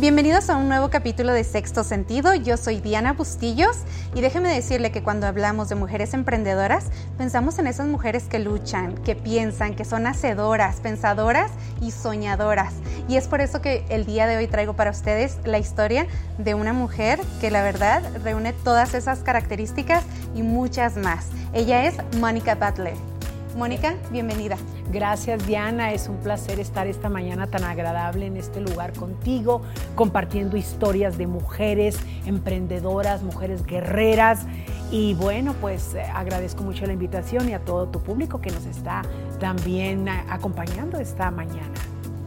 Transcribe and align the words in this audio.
Bienvenidos 0.00 0.48
a 0.48 0.54
un 0.54 0.68
nuevo 0.68 0.90
capítulo 0.90 1.32
de 1.32 1.42
Sexto 1.42 1.82
Sentido. 1.82 2.32
Yo 2.32 2.56
soy 2.56 2.78
Diana 2.78 3.14
Bustillos 3.14 3.78
y 4.14 4.20
déjeme 4.20 4.48
decirle 4.48 4.92
que 4.92 5.02
cuando 5.02 5.26
hablamos 5.26 5.68
de 5.68 5.74
mujeres 5.74 6.14
emprendedoras, 6.14 6.84
pensamos 7.16 7.58
en 7.58 7.66
esas 7.66 7.88
mujeres 7.88 8.22
que 8.28 8.38
luchan, 8.38 8.94
que 8.98 9.16
piensan, 9.16 9.74
que 9.74 9.84
son 9.84 10.06
hacedoras, 10.06 10.76
pensadoras 10.76 11.50
y 11.80 11.90
soñadoras. 11.90 12.74
Y 13.08 13.16
es 13.16 13.26
por 13.26 13.40
eso 13.40 13.60
que 13.60 13.84
el 13.88 14.06
día 14.06 14.28
de 14.28 14.36
hoy 14.36 14.46
traigo 14.46 14.74
para 14.74 14.92
ustedes 14.92 15.38
la 15.44 15.58
historia 15.58 16.06
de 16.38 16.54
una 16.54 16.72
mujer 16.72 17.18
que 17.40 17.50
la 17.50 17.64
verdad 17.64 18.00
reúne 18.22 18.52
todas 18.52 18.94
esas 18.94 19.24
características 19.24 20.04
y 20.32 20.42
muchas 20.42 20.96
más. 20.96 21.26
Ella 21.52 21.86
es 21.86 21.96
Mónica 22.20 22.54
Butler. 22.54 23.07
Mónica, 23.58 23.96
bienvenida. 24.12 24.56
Gracias 24.92 25.44
Diana, 25.44 25.90
es 25.92 26.08
un 26.08 26.18
placer 26.18 26.60
estar 26.60 26.86
esta 26.86 27.08
mañana 27.08 27.48
tan 27.48 27.64
agradable 27.64 28.26
en 28.26 28.36
este 28.36 28.60
lugar 28.60 28.92
contigo, 28.92 29.62
compartiendo 29.96 30.56
historias 30.56 31.18
de 31.18 31.26
mujeres 31.26 31.98
emprendedoras, 32.24 33.24
mujeres 33.24 33.66
guerreras. 33.66 34.46
Y 34.92 35.14
bueno, 35.14 35.54
pues 35.60 35.94
eh, 35.94 36.02
agradezco 36.02 36.62
mucho 36.62 36.86
la 36.86 36.92
invitación 36.92 37.48
y 37.48 37.54
a 37.54 37.58
todo 37.58 37.88
tu 37.88 38.00
público 38.00 38.40
que 38.40 38.52
nos 38.52 38.64
está 38.64 39.02
también 39.40 40.06
eh, 40.06 40.22
acompañando 40.30 41.00
esta 41.00 41.32
mañana. 41.32 41.74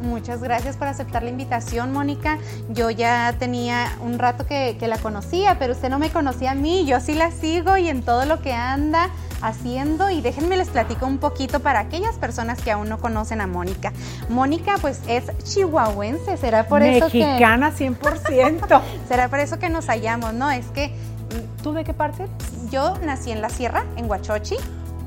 Muchas 0.02 0.42
gracias 0.42 0.76
por 0.76 0.90
aceptar 0.90 1.24
la 1.24 1.30
invitación, 1.30 1.94
Mónica. 1.94 2.40
Yo 2.72 2.90
ya 2.90 3.34
tenía 3.40 3.88
un 4.02 4.20
rato 4.20 4.46
que, 4.46 4.76
que, 4.78 4.88
la 4.90 4.98
conocía, 4.98 5.58
pero 5.60 5.74
usted 5.74 5.90
no 5.90 5.98
me 5.98 6.10
conocía 6.10 6.52
a 6.52 6.56
mí. 6.56 6.86
Yo 6.86 7.00
sí 7.00 7.14
la 7.14 7.32
sigo 7.32 7.78
y 7.78 7.88
en 7.88 8.04
todo 8.04 8.26
lo 8.26 8.42
que 8.42 8.52
anda 8.52 9.12
haciendo 9.42 10.10
y 10.10 10.22
déjenme 10.22 10.58
les 10.58 10.70
platico 10.70 11.06
un 11.06 11.18
poquito 11.18 11.60
para 11.60 11.80
aquellas 11.80 12.16
personas 12.16 12.62
que 12.62 12.72
aún 12.72 12.90
no 12.90 13.00
conocen 13.00 13.42
a 13.42 13.48
Mónica. 13.48 13.94
Mónica 14.30 14.76
pues 14.82 15.02
es 15.08 15.26
chihuahuense, 15.44 16.38
será 16.38 16.68
por 16.68 16.84
eso 16.84 17.10
que... 17.10 17.26
Mexicana 17.26 17.72
100%. 17.72 18.82
será 19.08 19.30
por 19.30 19.40
eso 19.40 19.60
que 19.60 19.70
nos 19.70 19.88
hallamos, 19.88 20.34
¿no? 20.34 20.50
Es 20.52 20.68
que... 20.68 20.94
¿Tú 21.64 21.74
de 21.74 21.84
qué 21.84 21.94
parte? 21.94 22.28
Yo 22.72 22.98
nací 23.06 23.32
en 23.32 23.42
la 23.42 23.50
sierra, 23.50 23.86
en 23.96 24.10
Huachochi. 24.10 24.56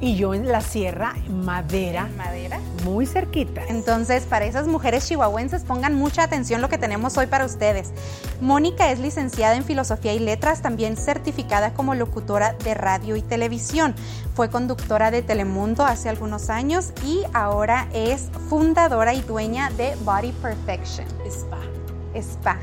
Y 0.05 0.17
yo 0.17 0.35
en 0.35 0.53
la 0.53 0.61
sierra, 0.61 1.15
Madera. 1.31 2.11
Madera. 2.19 2.61
Muy 2.85 3.07
cerquita. 3.07 3.63
Entonces, 3.69 4.25
para 4.25 4.45
esas 4.45 4.67
mujeres 4.67 5.09
chihuahuenses, 5.09 5.63
pongan 5.63 5.95
mucha 5.95 6.25
atención 6.25 6.61
lo 6.61 6.69
que 6.69 6.77
tenemos 6.77 7.17
hoy 7.17 7.27
para 7.27 7.47
ustedes. 7.47 7.91
Mónica 8.39 8.93
es 8.93 8.99
licenciada 8.99 9.57
en 9.57 9.65
Filosofía 9.65 10.13
y 10.13 10.19
Letras, 10.19 10.61
también 10.61 10.99
certificada 10.99 11.73
como 11.73 11.95
locutora 11.95 12.53
de 12.53 12.75
radio 12.75 13.17
y 13.17 13.23
televisión. 13.23 13.95
Fue 14.35 14.51
conductora 14.51 15.11
de 15.11 15.23
Telemundo 15.23 15.87
hace 15.87 16.11
algunos 16.11 16.51
años 16.51 16.93
y 17.03 17.23
ahora 17.33 17.89
es 17.95 18.29
fundadora 18.51 19.15
y 19.15 19.23
dueña 19.23 19.71
de 19.71 19.97
Body 20.05 20.33
Perfection. 20.33 21.07
Spa. 21.27 21.61
Spa. 22.15 22.59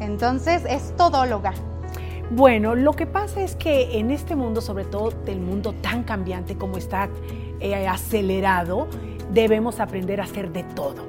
Entonces, 0.00 0.62
es 0.66 0.96
todóloga. 0.96 1.52
Bueno, 2.34 2.74
lo 2.74 2.94
que 2.94 3.04
pasa 3.04 3.42
es 3.42 3.56
que 3.56 3.98
en 3.98 4.10
este 4.10 4.36
mundo, 4.36 4.62
sobre 4.62 4.86
todo 4.86 5.10
del 5.26 5.38
mundo 5.38 5.74
tan 5.74 6.02
cambiante 6.02 6.56
como 6.56 6.78
está 6.78 7.10
eh, 7.60 7.86
acelerado, 7.86 8.88
debemos 9.34 9.80
aprender 9.80 10.18
a 10.18 10.24
hacer 10.24 10.50
de 10.50 10.62
todo. 10.62 11.04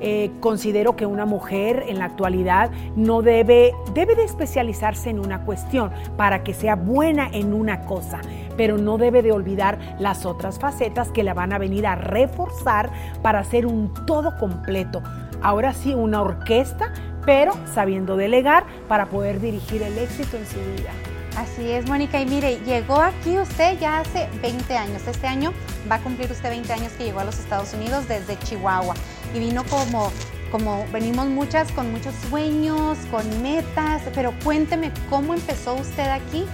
Eh, 0.00 0.30
considero 0.40 0.96
que 0.96 1.04
una 1.04 1.26
mujer 1.26 1.84
en 1.88 1.98
la 1.98 2.06
actualidad 2.06 2.70
no 2.96 3.20
debe, 3.20 3.74
debe 3.92 4.14
de 4.14 4.24
especializarse 4.24 5.10
en 5.10 5.18
una 5.18 5.44
cuestión 5.44 5.90
para 6.16 6.42
que 6.42 6.54
sea 6.54 6.74
buena 6.74 7.28
en 7.30 7.52
una 7.52 7.82
cosa, 7.82 8.22
pero 8.56 8.78
no 8.78 8.96
debe 8.96 9.20
de 9.20 9.30
olvidar 9.30 9.78
las 9.98 10.24
otras 10.24 10.58
facetas 10.58 11.10
que 11.10 11.22
la 11.22 11.34
van 11.34 11.52
a 11.52 11.58
venir 11.58 11.86
a 11.86 11.96
reforzar 11.96 12.90
para 13.20 13.40
hacer 13.40 13.66
un 13.66 13.92
todo 14.06 14.38
completo. 14.38 15.02
Ahora 15.42 15.74
sí, 15.74 15.92
una 15.92 16.22
orquesta 16.22 16.94
pero 17.24 17.54
sabiendo 17.72 18.16
delegar 18.16 18.64
para 18.88 19.06
poder 19.06 19.40
dirigir 19.40 19.82
el 19.82 19.96
éxito 19.98 20.36
en 20.36 20.46
su 20.46 20.58
vida. 20.58 20.90
Así 21.36 21.70
es, 21.70 21.86
Mónica. 21.86 22.20
Y 22.20 22.26
mire, 22.26 22.58
llegó 22.64 22.96
aquí 22.96 23.38
usted 23.38 23.78
ya 23.78 24.00
hace 24.00 24.28
20 24.42 24.76
años. 24.76 25.02
Este 25.06 25.26
año 25.26 25.52
va 25.90 25.96
a 25.96 26.00
cumplir 26.00 26.30
usted 26.30 26.50
20 26.50 26.72
años 26.72 26.92
que 26.92 27.04
llegó 27.04 27.20
a 27.20 27.24
los 27.24 27.38
Estados 27.38 27.72
Unidos 27.72 28.06
desde 28.06 28.38
Chihuahua. 28.40 28.94
Y 29.34 29.38
vino 29.38 29.64
como, 29.64 30.10
como 30.50 30.84
venimos 30.92 31.26
muchas, 31.26 31.72
con 31.72 31.90
muchos 31.90 32.14
sueños, 32.28 32.98
con 33.10 33.42
metas. 33.42 34.02
Pero 34.14 34.34
cuénteme, 34.44 34.92
¿cómo 35.08 35.32
empezó 35.32 35.74
usted 35.74 36.08
aquí? 36.10 36.44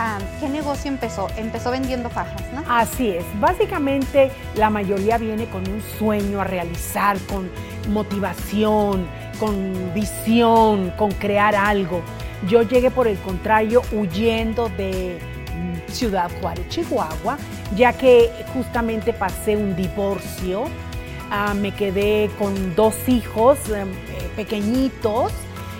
Ah, 0.00 0.18
¿Qué 0.38 0.48
negocio 0.48 0.88
empezó? 0.88 1.26
Empezó 1.36 1.72
vendiendo 1.72 2.08
fajas, 2.08 2.40
¿no? 2.54 2.62
Así 2.68 3.08
es. 3.10 3.24
Básicamente 3.40 4.30
la 4.54 4.70
mayoría 4.70 5.18
viene 5.18 5.46
con 5.46 5.68
un 5.68 5.82
sueño 5.98 6.40
a 6.40 6.44
realizar, 6.44 7.18
con 7.28 7.50
motivación, 7.88 9.08
con 9.40 9.92
visión, 9.94 10.92
con 10.96 11.10
crear 11.10 11.56
algo. 11.56 12.00
Yo 12.46 12.62
llegué 12.62 12.92
por 12.92 13.08
el 13.08 13.18
contrario 13.18 13.82
huyendo 13.90 14.68
de 14.68 15.18
mm, 15.52 15.90
Ciudad 15.90 16.30
Juárez, 16.40 16.68
Chihuahua, 16.68 17.36
ya 17.74 17.92
que 17.92 18.30
justamente 18.54 19.12
pasé 19.12 19.56
un 19.56 19.74
divorcio, 19.74 20.66
ah, 21.32 21.54
me 21.54 21.72
quedé 21.72 22.30
con 22.38 22.76
dos 22.76 22.94
hijos 23.08 23.58
em, 23.70 23.90
eh, 23.90 24.30
pequeñitos. 24.36 25.32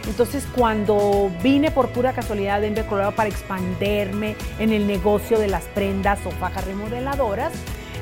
Entonces 0.08 0.46
cuando 0.56 1.30
vine 1.42 1.70
por 1.70 1.91
pura 1.91 2.14
casualidad 2.14 2.56
a 2.56 2.60
Denver, 2.60 2.86
Colorado 2.86 3.14
para 3.14 3.28
expanderme 3.28 4.36
en 4.58 4.72
el 4.72 4.86
negocio 4.86 5.38
de 5.38 5.48
las 5.48 5.64
prendas 5.64 6.19
o 6.24 6.30
fajas 6.30 6.64
remodeladoras, 6.64 7.52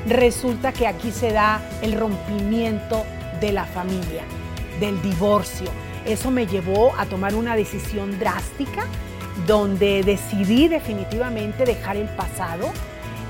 resulta 0.07 0.71
que 0.71 0.87
aquí 0.87 1.11
se 1.11 1.31
da 1.31 1.61
el 1.81 1.99
rompimiento 1.99 3.03
de 3.41 3.51
la 3.51 3.65
familia 3.65 4.23
del 4.79 5.01
divorcio. 5.01 5.69
Eso 6.05 6.31
me 6.31 6.47
llevó 6.47 6.95
a 6.97 7.05
tomar 7.05 7.35
una 7.35 7.57
decisión 7.57 8.17
drástica 8.17 8.85
donde 9.45 10.01
decidí 10.03 10.69
definitivamente 10.69 11.65
dejar 11.65 11.97
el 11.97 12.07
pasado, 12.07 12.71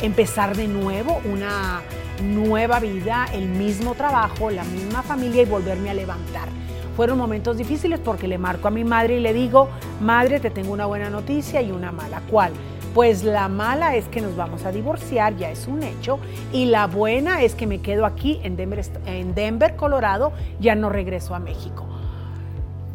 empezar 0.01 0.55
de 0.55 0.67
nuevo 0.67 1.19
una 1.25 1.81
nueva 2.23 2.79
vida, 2.79 3.27
el 3.33 3.47
mismo 3.47 3.95
trabajo, 3.95 4.51
la 4.51 4.63
misma 4.63 5.01
familia 5.01 5.41
y 5.41 5.45
volverme 5.45 5.89
a 5.89 5.95
levantar. 5.95 6.66
Fueron 6.97 7.19
momentos 7.19 7.59
difíciles 7.59 8.00
porque 8.00 8.28
le 8.28 8.40
marco 8.40 8.68
a 8.68 8.72
mi 8.72 8.84
madre 8.84 9.18
y 9.18 9.19
le 9.19 9.31
digo, 9.31 9.69
madre, 10.02 10.40
te 10.40 10.50
tengo 10.50 10.74
una 10.74 10.88
buena 10.88 11.12
noticia 11.12 11.62
y 11.62 11.69
una 11.69 11.91
mala. 11.91 12.24
¿Cuál? 12.28 12.52
Pues 12.96 13.24
la 13.24 13.47
mala 13.50 13.96
es 13.96 14.06
que 14.06 14.19
nos 14.19 14.35
vamos 14.35 14.66
a 14.66 14.72
divorciar, 14.72 15.38
ya 15.38 15.52
es 15.52 15.68
un 15.68 15.84
hecho, 15.84 16.18
y 16.52 16.66
la 16.66 16.88
buena 16.88 17.44
es 17.44 17.53
que 17.53 17.68
me 17.68 17.81
quedo 17.81 18.03
aquí 18.03 18.40
en 18.41 18.56
Denver, 18.56 18.81
en 19.06 19.36
Denver, 19.36 19.75
Colorado, 19.75 20.31
ya 20.59 20.74
no 20.74 20.90
regreso 20.90 21.36
a 21.36 21.40
México. 21.40 21.86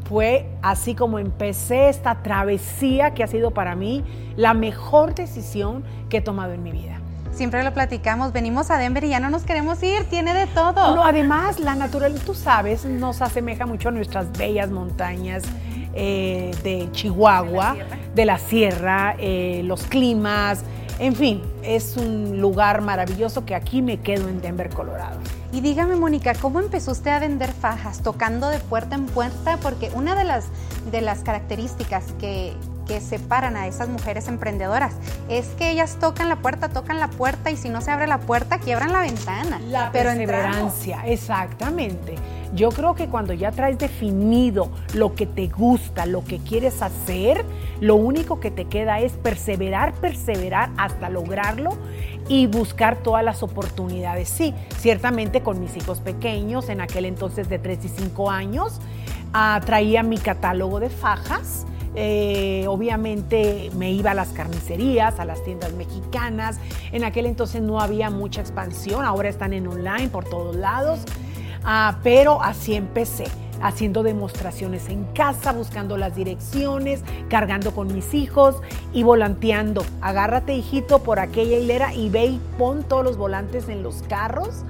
Fue 0.08 0.48
así 0.62 0.96
como 0.96 1.20
empecé 1.20 1.88
esta 1.88 2.24
travesía 2.24 3.14
que 3.14 3.22
ha 3.22 3.28
sido 3.28 3.52
para 3.52 3.76
mí 3.76 4.02
la 4.34 4.52
mejor 4.52 5.14
decisión 5.14 5.84
que 6.08 6.16
he 6.16 6.22
tomado 6.22 6.54
en 6.54 6.64
mi 6.64 6.72
vida. 6.72 7.01
Siempre 7.32 7.64
lo 7.64 7.72
platicamos, 7.72 8.32
venimos 8.32 8.70
a 8.70 8.78
Denver 8.78 9.04
y 9.04 9.08
ya 9.08 9.20
no 9.20 9.30
nos 9.30 9.42
queremos 9.42 9.82
ir, 9.82 10.04
tiene 10.04 10.34
de 10.34 10.46
todo. 10.48 10.94
No, 10.94 11.04
además, 11.04 11.58
la 11.58 11.74
naturaleza, 11.74 12.24
tú 12.24 12.34
sabes, 12.34 12.84
nos 12.84 13.22
asemeja 13.22 13.64
mucho 13.66 13.88
a 13.88 13.92
nuestras 13.92 14.30
bellas 14.32 14.70
montañas 14.70 15.42
eh, 15.94 16.54
de 16.62 16.88
Chihuahua, 16.92 17.76
de 18.14 18.24
la 18.26 18.38
sierra, 18.38 19.16
eh, 19.18 19.62
los 19.64 19.84
climas, 19.84 20.62
en 20.98 21.16
fin, 21.16 21.42
es 21.64 21.96
un 21.96 22.40
lugar 22.40 22.80
maravilloso 22.80 23.44
que 23.44 23.54
aquí 23.54 23.82
me 23.82 23.98
quedo 23.98 24.28
en 24.28 24.40
Denver, 24.40 24.70
Colorado. 24.70 25.18
Y 25.52 25.60
dígame, 25.60 25.96
Mónica, 25.96 26.34
¿cómo 26.34 26.60
empezó 26.60 26.92
usted 26.92 27.10
a 27.10 27.18
vender 27.18 27.50
fajas? 27.52 28.02
¿Tocando 28.02 28.48
de 28.48 28.58
puerta 28.58 28.94
en 28.94 29.06
puerta? 29.06 29.56
Porque 29.56 29.90
una 29.94 30.14
de 30.14 30.24
las, 30.24 30.46
de 30.90 31.00
las 31.00 31.20
características 31.20 32.04
que, 32.20 32.52
que 32.86 33.00
separan 33.00 33.56
a 33.56 33.66
esas 33.66 33.88
mujeres 33.88 34.28
emprendedoras 34.28 34.92
es 35.28 35.46
que 35.58 35.70
ellas 35.70 35.96
tocan 36.00 36.28
la 36.28 36.36
puerta, 36.36 36.68
tocan 36.68 37.00
la 37.00 37.08
puerta 37.08 37.50
y 37.50 37.56
si 37.56 37.68
no 37.68 37.80
se 37.80 37.90
abre 37.90 38.06
la 38.06 38.18
puerta, 38.18 38.58
quiebran 38.58 38.92
la 38.92 39.00
ventana. 39.00 39.60
La 39.68 39.90
Pero 39.92 40.10
perseverancia, 40.10 41.02
exactamente. 41.06 42.14
Yo 42.54 42.68
creo 42.68 42.94
que 42.94 43.08
cuando 43.08 43.32
ya 43.32 43.50
traes 43.50 43.78
definido 43.78 44.70
lo 44.94 45.14
que 45.14 45.26
te 45.26 45.48
gusta, 45.48 46.04
lo 46.04 46.22
que 46.22 46.38
quieres 46.38 46.82
hacer, 46.82 47.44
lo 47.80 47.96
único 47.96 48.40
que 48.40 48.50
te 48.50 48.66
queda 48.66 49.00
es 49.00 49.12
perseverar, 49.12 49.94
perseverar 49.94 50.70
hasta 50.76 51.08
lograrlo 51.08 51.78
y 52.28 52.46
buscar 52.46 52.96
todas 52.96 53.24
las 53.24 53.42
oportunidades. 53.42 54.28
Sí, 54.28 54.54
ciertamente 54.78 55.42
con 55.42 55.60
mis 55.60 55.76
hijos 55.78 56.00
pequeños, 56.00 56.68
en 56.68 56.82
aquel 56.82 57.06
entonces 57.06 57.48
de 57.48 57.58
3 57.58 57.86
y 57.86 57.88
5 57.88 58.30
años, 58.30 58.80
ah, 59.32 59.58
traía 59.64 60.02
mi 60.02 60.18
catálogo 60.18 60.78
de 60.78 60.90
fajas 60.90 61.66
eh, 61.94 62.64
obviamente 62.68 63.70
me 63.76 63.90
iba 63.90 64.12
a 64.12 64.14
las 64.14 64.28
carnicerías, 64.28 65.20
a 65.20 65.24
las 65.24 65.42
tiendas 65.44 65.72
mexicanas. 65.72 66.58
En 66.92 67.04
aquel 67.04 67.26
entonces 67.26 67.62
no 67.62 67.80
había 67.80 68.10
mucha 68.10 68.40
expansión, 68.40 69.04
ahora 69.04 69.28
están 69.28 69.52
en 69.52 69.66
online 69.66 70.08
por 70.08 70.24
todos 70.24 70.56
lados. 70.56 71.00
Ah, 71.64 71.98
pero 72.02 72.42
así 72.42 72.74
empecé, 72.74 73.26
haciendo 73.60 74.02
demostraciones 74.02 74.88
en 74.88 75.04
casa, 75.14 75.52
buscando 75.52 75.96
las 75.96 76.16
direcciones, 76.16 77.02
cargando 77.28 77.72
con 77.72 77.92
mis 77.94 78.14
hijos 78.14 78.56
y 78.92 79.04
volanteando. 79.04 79.84
Agárrate, 80.00 80.54
hijito, 80.54 81.04
por 81.04 81.20
aquella 81.20 81.58
hilera 81.58 81.94
y 81.94 82.08
ve 82.08 82.26
y 82.26 82.40
pon 82.58 82.82
todos 82.82 83.04
los 83.04 83.16
volantes 83.16 83.68
en 83.68 83.82
los 83.82 84.02
carros 84.02 84.64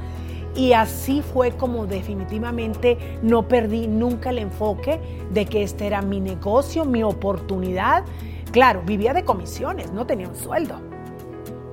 Y 0.55 0.75
así 0.75 1.23
fue 1.23 1.53
como 1.53 1.87
definitivamente 1.87 3.19
no 3.23 3.49
perdí 3.49 3.87
nunca 3.87 4.31
el 4.31 4.39
enfoque 4.39 5.01
de 5.31 5.47
que 5.47 5.63
este 5.63 5.87
era 5.87 6.03
mi 6.03 6.21
negocio, 6.21 6.85
mi 6.85 7.03
oportunidad. 7.03 8.05
Claro, 8.51 8.83
vivía 8.85 9.15
de 9.15 9.25
comisiones, 9.25 9.93
no 9.93 10.07
tenía 10.07 10.29
un 10.29 10.37
sueldo. 10.37 10.77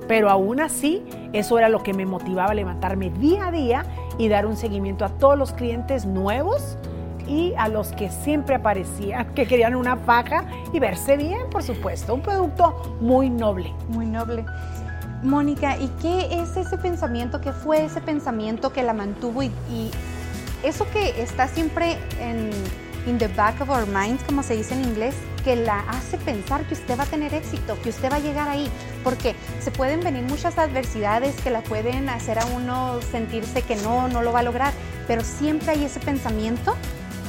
Pero 0.08 0.30
aún 0.30 0.60
así, 0.60 1.04
eso 1.32 1.58
era 1.58 1.68
lo 1.68 1.82
que 1.82 1.92
me 1.92 2.06
motivaba 2.06 2.50
a 2.50 2.54
levantarme 2.54 3.10
día 3.10 3.48
a 3.48 3.52
día 3.52 3.84
y 4.18 4.28
dar 4.28 4.46
un 4.46 4.56
seguimiento 4.56 5.04
a 5.04 5.10
todos 5.10 5.38
los 5.38 5.52
clientes 5.52 6.06
nuevos 6.06 6.76
y 7.28 7.54
a 7.56 7.68
los 7.68 7.92
que 7.92 8.10
siempre 8.10 8.56
aparecían, 8.56 9.32
que 9.34 9.46
querían 9.46 9.76
una 9.76 9.96
faja 9.96 10.44
y 10.72 10.80
verse 10.80 11.16
bien, 11.16 11.48
por 11.50 11.62
supuesto. 11.62 12.14
Un 12.14 12.22
producto 12.22 12.96
muy 13.00 13.30
noble. 13.30 13.72
Muy 13.88 14.06
noble. 14.06 14.44
Mónica, 15.22 15.76
¿y 15.76 15.88
qué 16.00 16.40
es 16.40 16.56
ese 16.56 16.78
pensamiento? 16.78 17.40
¿Qué 17.40 17.52
fue 17.52 17.84
ese 17.84 18.00
pensamiento 18.00 18.72
que 18.72 18.82
la 18.82 18.94
mantuvo 18.94 19.42
y, 19.42 19.50
eso 20.62 20.86
que 20.92 21.22
está 21.22 21.48
siempre 21.48 21.96
en 22.20 22.50
in 23.06 23.16
the 23.16 23.28
back 23.28 23.58
of 23.62 23.70
our 23.70 23.86
minds, 23.86 24.22
como 24.24 24.42
se 24.42 24.54
dice 24.54 24.74
en 24.74 24.84
inglés, 24.84 25.14
que 25.42 25.56
la 25.56 25.80
hace 25.88 26.18
pensar 26.18 26.66
que 26.66 26.74
usted 26.74 26.98
va 26.98 27.04
a 27.04 27.06
tener 27.06 27.32
éxito, 27.32 27.80
que 27.82 27.88
usted 27.88 28.10
va 28.10 28.16
a 28.16 28.20
llegar 28.20 28.48
ahí, 28.48 28.68
porque 29.02 29.34
se 29.60 29.70
pueden 29.70 30.00
venir 30.00 30.24
muchas 30.24 30.58
adversidades 30.58 31.34
que 31.40 31.50
la 31.50 31.62
pueden 31.62 32.10
hacer 32.10 32.38
a 32.38 32.44
uno 32.44 33.00
sentirse 33.10 33.62
que 33.62 33.76
no, 33.76 34.08
no 34.08 34.22
lo 34.22 34.32
va 34.32 34.40
a 34.40 34.42
lograr, 34.42 34.72
pero 35.06 35.22
siempre 35.24 35.70
hay 35.70 35.84
ese 35.84 36.00
pensamiento 36.00 36.76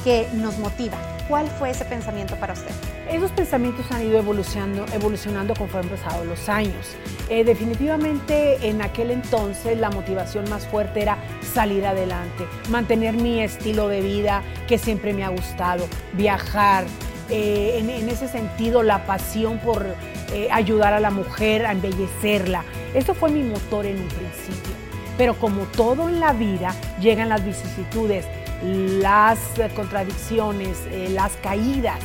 que 0.04 0.28
nos 0.34 0.58
motiva. 0.58 0.98
¿Cuál 1.32 1.48
fue 1.48 1.70
ese 1.70 1.86
pensamiento 1.86 2.36
para 2.36 2.52
usted? 2.52 2.74
Esos 3.10 3.30
pensamientos 3.30 3.90
han 3.90 4.06
ido 4.06 4.18
evolucionando, 4.18 4.84
evolucionando 4.92 5.54
conforme 5.54 5.90
han 5.90 5.96
pasado 5.96 6.26
los 6.26 6.46
años. 6.50 6.94
Eh, 7.30 7.42
definitivamente 7.42 8.68
en 8.68 8.82
aquel 8.82 9.10
entonces 9.10 9.78
la 9.78 9.88
motivación 9.88 10.44
más 10.50 10.66
fuerte 10.66 11.00
era 11.00 11.16
salir 11.40 11.86
adelante, 11.86 12.44
mantener 12.68 13.14
mi 13.14 13.40
estilo 13.40 13.88
de 13.88 14.02
vida 14.02 14.42
que 14.68 14.76
siempre 14.76 15.14
me 15.14 15.24
ha 15.24 15.30
gustado, 15.30 15.86
viajar. 16.12 16.84
Eh, 17.30 17.78
en, 17.78 18.10
ese 18.10 18.28
sentido, 18.28 18.82
la 18.82 19.06
pasión 19.06 19.56
por 19.60 19.86
eh, 20.34 20.48
ayudar 20.52 20.92
a 20.92 21.00
la 21.00 21.10
mujer 21.10 21.64
a 21.64 21.72
embellecerla. 21.72 22.62
Eso 22.92 23.14
fue 23.14 23.30
mi 23.30 23.42
motor 23.42 23.86
en 23.86 24.02
un 24.02 24.08
principio. 24.08 24.74
Pero 25.16 25.32
como 25.38 25.62
todo 25.64 26.10
en 26.10 26.20
la 26.20 26.34
vida, 26.34 26.74
llegan 27.00 27.30
las 27.30 27.42
vicisitudes, 27.42 28.26
las 28.62 29.38
contradicciones, 29.74 30.78
las 31.10 31.32
caídas 31.42 32.00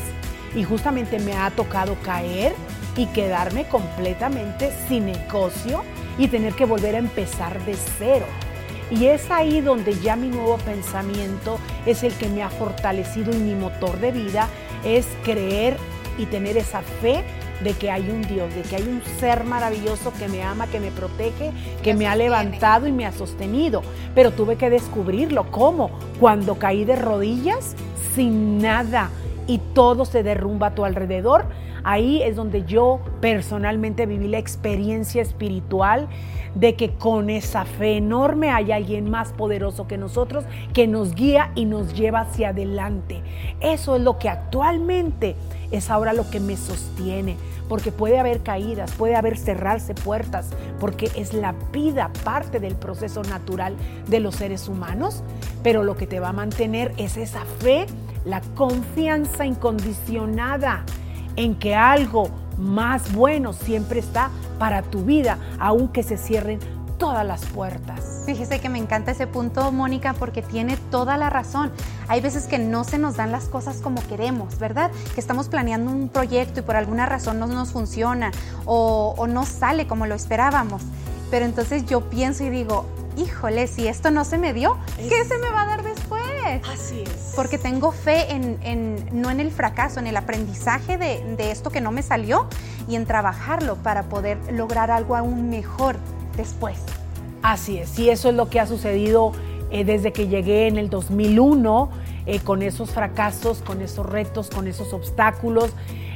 y 0.56 0.64
justamente 0.64 1.20
me 1.20 1.34
ha 1.34 1.52
tocado 1.52 1.96
caer 2.04 2.54
y 2.96 3.06
quedarme 3.08 3.66
completamente 3.68 4.72
sin 4.88 5.06
negocio 5.06 5.84
y 6.18 6.28
tener 6.28 6.54
que 6.54 6.66
volver 6.66 6.96
a 6.96 7.00
empezar 7.00 7.64
de 7.66 7.76
cero. 7.98 8.26
Y 8.90 9.06
es 9.06 9.30
ahí 9.30 9.62
donde 9.62 10.00
ya 10.00 10.16
mi 10.16 10.30
nuevo 10.30 10.58
pensamiento 10.58 11.60
es 11.86 12.04
el 12.04 12.14
que 12.14 12.30
me 12.30 12.42
ha 12.42 12.50
fortalecido 12.50 13.32
y 13.34 13.38
mi 13.38 13.54
motor 13.54 14.00
de 14.00 14.12
vida 14.12 14.48
es 14.84 15.06
creer 15.24 15.78
y 16.18 16.26
tener 16.26 16.58
esa 16.58 16.82
fe 16.82 17.24
de 17.64 17.74
que 17.74 17.92
hay 17.92 18.10
un 18.10 18.22
Dios, 18.22 18.54
de 18.54 18.62
que 18.62 18.78
hay 18.78 18.84
un 18.84 19.02
ser 19.20 19.44
maravilloso 19.44 20.14
que 20.18 20.28
me 20.28 20.44
ama, 20.44 20.68
que 20.68 20.80
me 20.80 20.92
protege, 20.92 21.52
que 21.84 21.94
me, 21.94 22.00
me 22.00 22.08
ha 22.08 22.16
levantado 22.16 22.88
y 22.88 22.92
me 22.92 23.06
ha 23.06 23.12
sostenido. 23.12 23.82
Pero 24.16 24.32
tuve 24.32 24.56
que 24.56 24.70
descubrirlo. 24.70 25.52
¿Cómo? 25.52 25.92
Cuando 26.20 26.60
caí 26.60 26.86
de 26.86 26.96
rodillas 26.96 27.76
sin 28.16 28.60
nada 28.60 29.10
y 29.48 29.60
todo 29.74 30.06
se 30.06 30.24
derrumba 30.24 30.68
a 30.68 30.76
tu 30.76 30.86
alrededor, 30.86 31.46
ahí 31.84 32.22
es 32.22 32.36
donde 32.36 32.66
yo 32.66 33.00
personalmente 33.22 34.06
viví 34.06 34.28
la 34.28 34.38
experiencia 34.38 35.22
espiritual 35.22 36.08
de 36.54 36.76
que 36.76 36.94
con 36.94 37.30
esa 37.30 37.66
fe 37.66 37.98
enorme 37.98 38.50
hay 38.50 38.72
alguien 38.72 39.10
más 39.10 39.32
poderoso 39.32 39.88
que 39.88 39.98
nosotros 39.98 40.44
que 40.74 40.88
nos 40.88 41.14
guía 41.14 41.52
y 41.56 41.66
nos 41.66 41.94
lleva 41.94 42.22
hacia 42.22 42.50
adelante. 42.50 43.22
Eso 43.60 43.96
es 43.96 44.02
lo 44.02 44.18
que 44.18 44.30
actualmente 44.30 45.36
es 45.72 45.90
ahora 45.90 46.14
lo 46.14 46.30
que 46.30 46.40
me 46.40 46.58
sostiene, 46.58 47.36
porque 47.68 47.92
puede 47.92 48.20
haber 48.20 48.42
caídas, 48.42 48.94
puede 48.94 49.16
haber 49.16 49.38
cerrarse 49.38 49.94
puertas, 49.94 50.50
porque 50.80 51.12
es 51.16 51.34
la 51.34 51.54
vida 51.72 52.12
parte 52.24 52.60
del 52.60 52.76
proceso 52.76 53.22
natural 53.24 53.76
de 54.08 54.20
los 54.20 54.36
seres 54.36 54.68
humanos, 54.68 55.24
pero 55.64 55.84
lo 55.84 55.98
que 55.98 56.08
te 56.08 56.20
va 56.20 56.30
a 56.30 56.34
mantener 56.34 56.94
es 56.98 57.18
esa 57.18 57.44
fe 57.60 57.86
la 58.28 58.42
confianza 58.56 59.46
incondicionada 59.46 60.84
en 61.38 61.56
que 61.56 61.76
algo 61.76 62.30
más 62.58 63.14
bueno 63.14 63.54
siempre 63.54 64.00
está 64.00 64.30
para 64.60 64.82
tu 64.82 65.04
vida, 65.04 65.38
aunque 65.60 66.04
se 66.04 66.18
cierren 66.18 66.60
todas 66.98 67.26
las 67.26 67.46
puertas. 67.46 68.24
Fíjese 68.26 68.60
que 68.60 68.70
me 68.70 68.80
encanta 68.80 69.12
ese 69.12 69.28
punto, 69.28 69.72
Mónica, 69.72 70.14
porque 70.14 70.42
tiene 70.42 70.78
toda 70.92 71.16
la 71.16 71.30
razón. 71.30 71.72
Hay 72.08 72.22
veces 72.22 72.48
que 72.48 72.58
no 72.58 72.84
se 72.84 72.98
nos 72.98 73.16
dan 73.16 73.32
las 73.32 73.46
cosas 73.46 73.78
como 73.78 74.06
queremos, 74.08 74.58
¿verdad? 74.60 74.92
Que 75.14 75.22
estamos 75.22 75.48
planeando 75.48 75.92
un 75.92 76.10
proyecto 76.10 76.60
y 76.60 76.64
por 76.64 76.76
alguna 76.76 77.06
razón 77.06 77.40
no 77.40 77.48
nos 77.48 77.72
funciona 77.72 78.32
o, 78.66 79.14
o 79.16 79.28
no 79.28 79.46
sale 79.46 79.88
como 79.88 80.06
lo 80.08 80.16
esperábamos. 80.16 80.82
Pero 81.30 81.46
entonces 81.46 81.86
yo 81.86 82.10
pienso 82.10 82.44
y 82.44 82.50
digo, 82.50 82.86
híjole, 83.16 83.68
si 83.68 83.88
esto 83.88 84.12
no 84.12 84.26
se 84.26 84.38
me 84.38 84.54
dio, 84.54 84.78
¿qué 84.98 85.24
se 85.24 85.38
me 85.38 85.50
va 85.52 85.62
a 85.62 85.66
dar 85.68 85.84
después? 85.84 86.24
Así 86.74 87.02
es. 87.02 87.07
Porque 87.38 87.60
tengo 87.60 87.92
fe 87.92 88.32
en, 88.32 89.06
no 89.12 89.30
en 89.30 89.40
el 89.40 89.52
fracaso, 89.52 90.00
en 90.00 90.08
el 90.08 90.18
aprendizaje 90.18 90.98
de, 90.98 91.52
esto 91.52 91.70
que 91.70 91.82
no 91.82 91.92
me 91.92 92.02
salió 92.02 92.48
y 92.90 92.96
en 92.96 93.06
trabajarlo 93.06 93.76
para 93.76 94.10
poder 94.10 94.40
lograr 94.52 94.90
algo 94.90 95.16
aún 95.16 95.48
mejor 95.48 95.98
después. 96.36 96.80
Así 97.44 97.78
es, 97.78 98.00
y 98.00 98.10
eso 98.10 98.30
es 98.30 98.36
lo 98.36 98.50
que 98.50 98.60
ha 98.60 98.66
sucedido 98.66 99.34
eh, 99.70 99.86
desde 99.86 100.12
que 100.14 100.28
llegué 100.28 100.66
en 100.66 100.80
el 100.80 100.90
2001, 100.90 101.92
eh, 102.26 102.40
con 102.40 102.64
esos 102.64 102.90
fracasos, 102.90 103.60
con 103.62 103.84
esos 103.84 104.08
retos, 104.08 104.50
con 104.50 104.68
esos 104.68 104.92
obstáculos, 104.92 105.70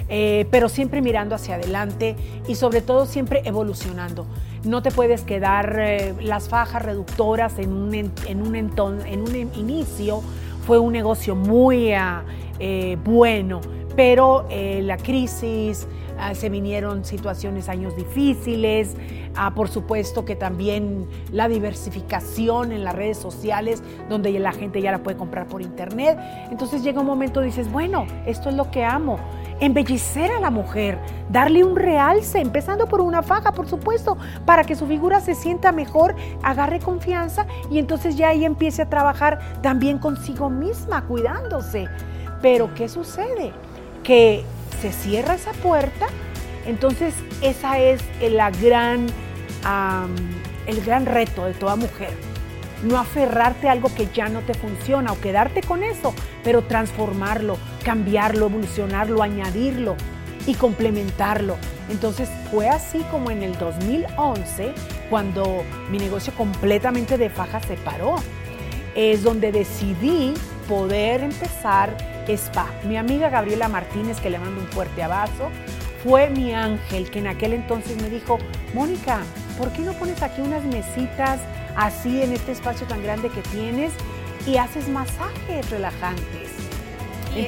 eh, 0.09 0.47
pero 0.49 0.69
siempre 0.69 1.03
mirando 1.03 1.35
hacia 1.35 1.53
adelante 1.53 2.15
y 2.47 2.55
sobre 2.55 2.81
todo 2.81 3.05
siempre 3.05 3.43
evolucionando. 3.45 4.25
No 4.63 4.81
te 4.81 4.89
puedes 4.89 5.21
quedar 5.21 6.15
las 6.19 6.49
fajas 6.49 6.81
reductoras 6.81 7.59
en 7.59 7.73
un, 7.73 7.93
en 7.93 8.41
un, 8.41 8.55
en 8.55 9.21
un 9.21 9.35
inicio. 9.35 10.23
Fue 10.65 10.79
un 10.79 10.93
negocio 10.93 11.35
muy 11.35 11.93
ah, 11.93 12.23
eh, 12.59 12.97
bueno, 13.03 13.61
pero 13.95 14.45
eh, 14.49 14.81
la 14.83 14.97
crisis, 14.97 15.87
ah, 16.19 16.35
se 16.35 16.49
vinieron 16.49 17.03
situaciones, 17.03 17.69
años 17.69 17.95
difíciles, 17.95 18.95
ah, 19.35 19.53
por 19.53 19.69
supuesto 19.69 20.25
que 20.25 20.35
también 20.35 21.07
la 21.31 21.47
diversificación 21.47 22.71
en 22.71 22.83
las 22.83 22.95
redes 22.95 23.17
sociales, 23.17 23.83
donde 24.09 24.31
la 24.39 24.51
gente 24.51 24.81
ya 24.81 24.91
la 24.91 25.03
puede 25.03 25.17
comprar 25.17 25.47
por 25.47 25.61
internet. 25.61 26.17
Entonces 26.51 26.83
llega 26.83 27.01
un 27.01 27.07
momento, 27.07 27.41
dices, 27.41 27.71
bueno, 27.71 28.05
esto 28.25 28.49
es 28.49 28.55
lo 28.55 28.69
que 28.71 28.83
amo 28.83 29.19
embellecer 29.61 30.31
a 30.31 30.39
la 30.39 30.49
mujer, 30.49 30.99
darle 31.29 31.63
un 31.63 31.77
realce, 31.77 32.39
empezando 32.41 32.87
por 32.87 32.99
una 32.99 33.21
faja, 33.21 33.53
por 33.53 33.69
supuesto, 33.69 34.17
para 34.45 34.63
que 34.63 34.75
su 34.75 34.87
figura 34.87 35.21
se 35.21 35.35
sienta 35.35 35.71
mejor, 35.71 36.15
agarre 36.43 36.79
confianza 36.79 37.45
y 37.69 37.77
entonces 37.77 38.17
ya 38.17 38.29
ahí 38.29 38.43
empiece 38.43 38.81
a 38.81 38.89
trabajar 38.89 39.39
también 39.61 39.99
consigo 39.99 40.49
misma, 40.49 41.05
cuidándose. 41.07 41.87
Pero 42.41 42.73
¿qué 42.73 42.89
sucede? 42.89 43.53
Que 44.03 44.43
se 44.81 44.91
cierra 44.91 45.35
esa 45.35 45.51
puerta, 45.53 46.07
entonces 46.65 47.13
esa 47.41 47.77
es 47.77 48.01
la 48.19 48.49
gran, 48.49 49.05
el 50.65 50.83
gran 50.83 51.05
reto 51.05 51.45
de 51.45 51.53
toda 51.53 51.75
mujer 51.75 52.30
no 52.83 52.97
aferrarte 52.97 53.69
a 53.69 53.71
algo 53.71 53.93
que 53.93 54.07
ya 54.13 54.29
no 54.29 54.41
te 54.41 54.53
funciona 54.53 55.11
o 55.11 55.19
quedarte 55.19 55.61
con 55.61 55.83
eso, 55.83 56.13
pero 56.43 56.63
transformarlo, 56.63 57.57
cambiarlo, 57.83 58.47
evolucionarlo, 58.47 59.21
añadirlo 59.23 59.95
y 60.47 60.55
complementarlo. 60.55 61.57
Entonces 61.89 62.29
fue 62.51 62.69
así 62.69 62.99
como 63.11 63.31
en 63.31 63.43
el 63.43 63.57
2011, 63.57 64.73
cuando 65.09 65.63
mi 65.89 65.97
negocio 65.97 66.33
completamente 66.33 67.17
de 67.17 67.29
faja 67.29 67.59
se 67.59 67.75
paró, 67.75 68.15
es 68.95 69.23
donde 69.23 69.51
decidí 69.51 70.33
poder 70.67 71.23
empezar 71.23 71.95
spa. 72.27 72.67
Mi 72.87 72.97
amiga 72.97 73.29
Gabriela 73.29 73.67
Martínez, 73.67 74.19
que 74.19 74.29
le 74.29 74.39
mando 74.39 74.61
un 74.61 74.67
fuerte 74.67 75.03
abrazo, 75.03 75.49
fue 76.03 76.29
mi 76.29 76.53
ángel 76.53 77.09
que 77.11 77.19
en 77.19 77.27
aquel 77.27 77.53
entonces 77.53 78.01
me 78.01 78.09
dijo, 78.09 78.39
Mónica, 78.73 79.19
¿por 79.57 79.71
qué 79.71 79.81
no 79.81 79.93
pones 79.93 80.21
aquí 80.23 80.41
unas 80.41 80.63
mesitas 80.63 81.39
así 81.75 82.21
en 82.21 82.33
este 82.33 82.51
espacio 82.51 82.87
tan 82.87 83.03
grande 83.03 83.29
que 83.29 83.41
tienes 83.41 83.91
y 84.45 84.57
haces 84.57 84.89
masajes 84.89 85.69
relajantes. 85.69 86.49
Y 87.35 87.47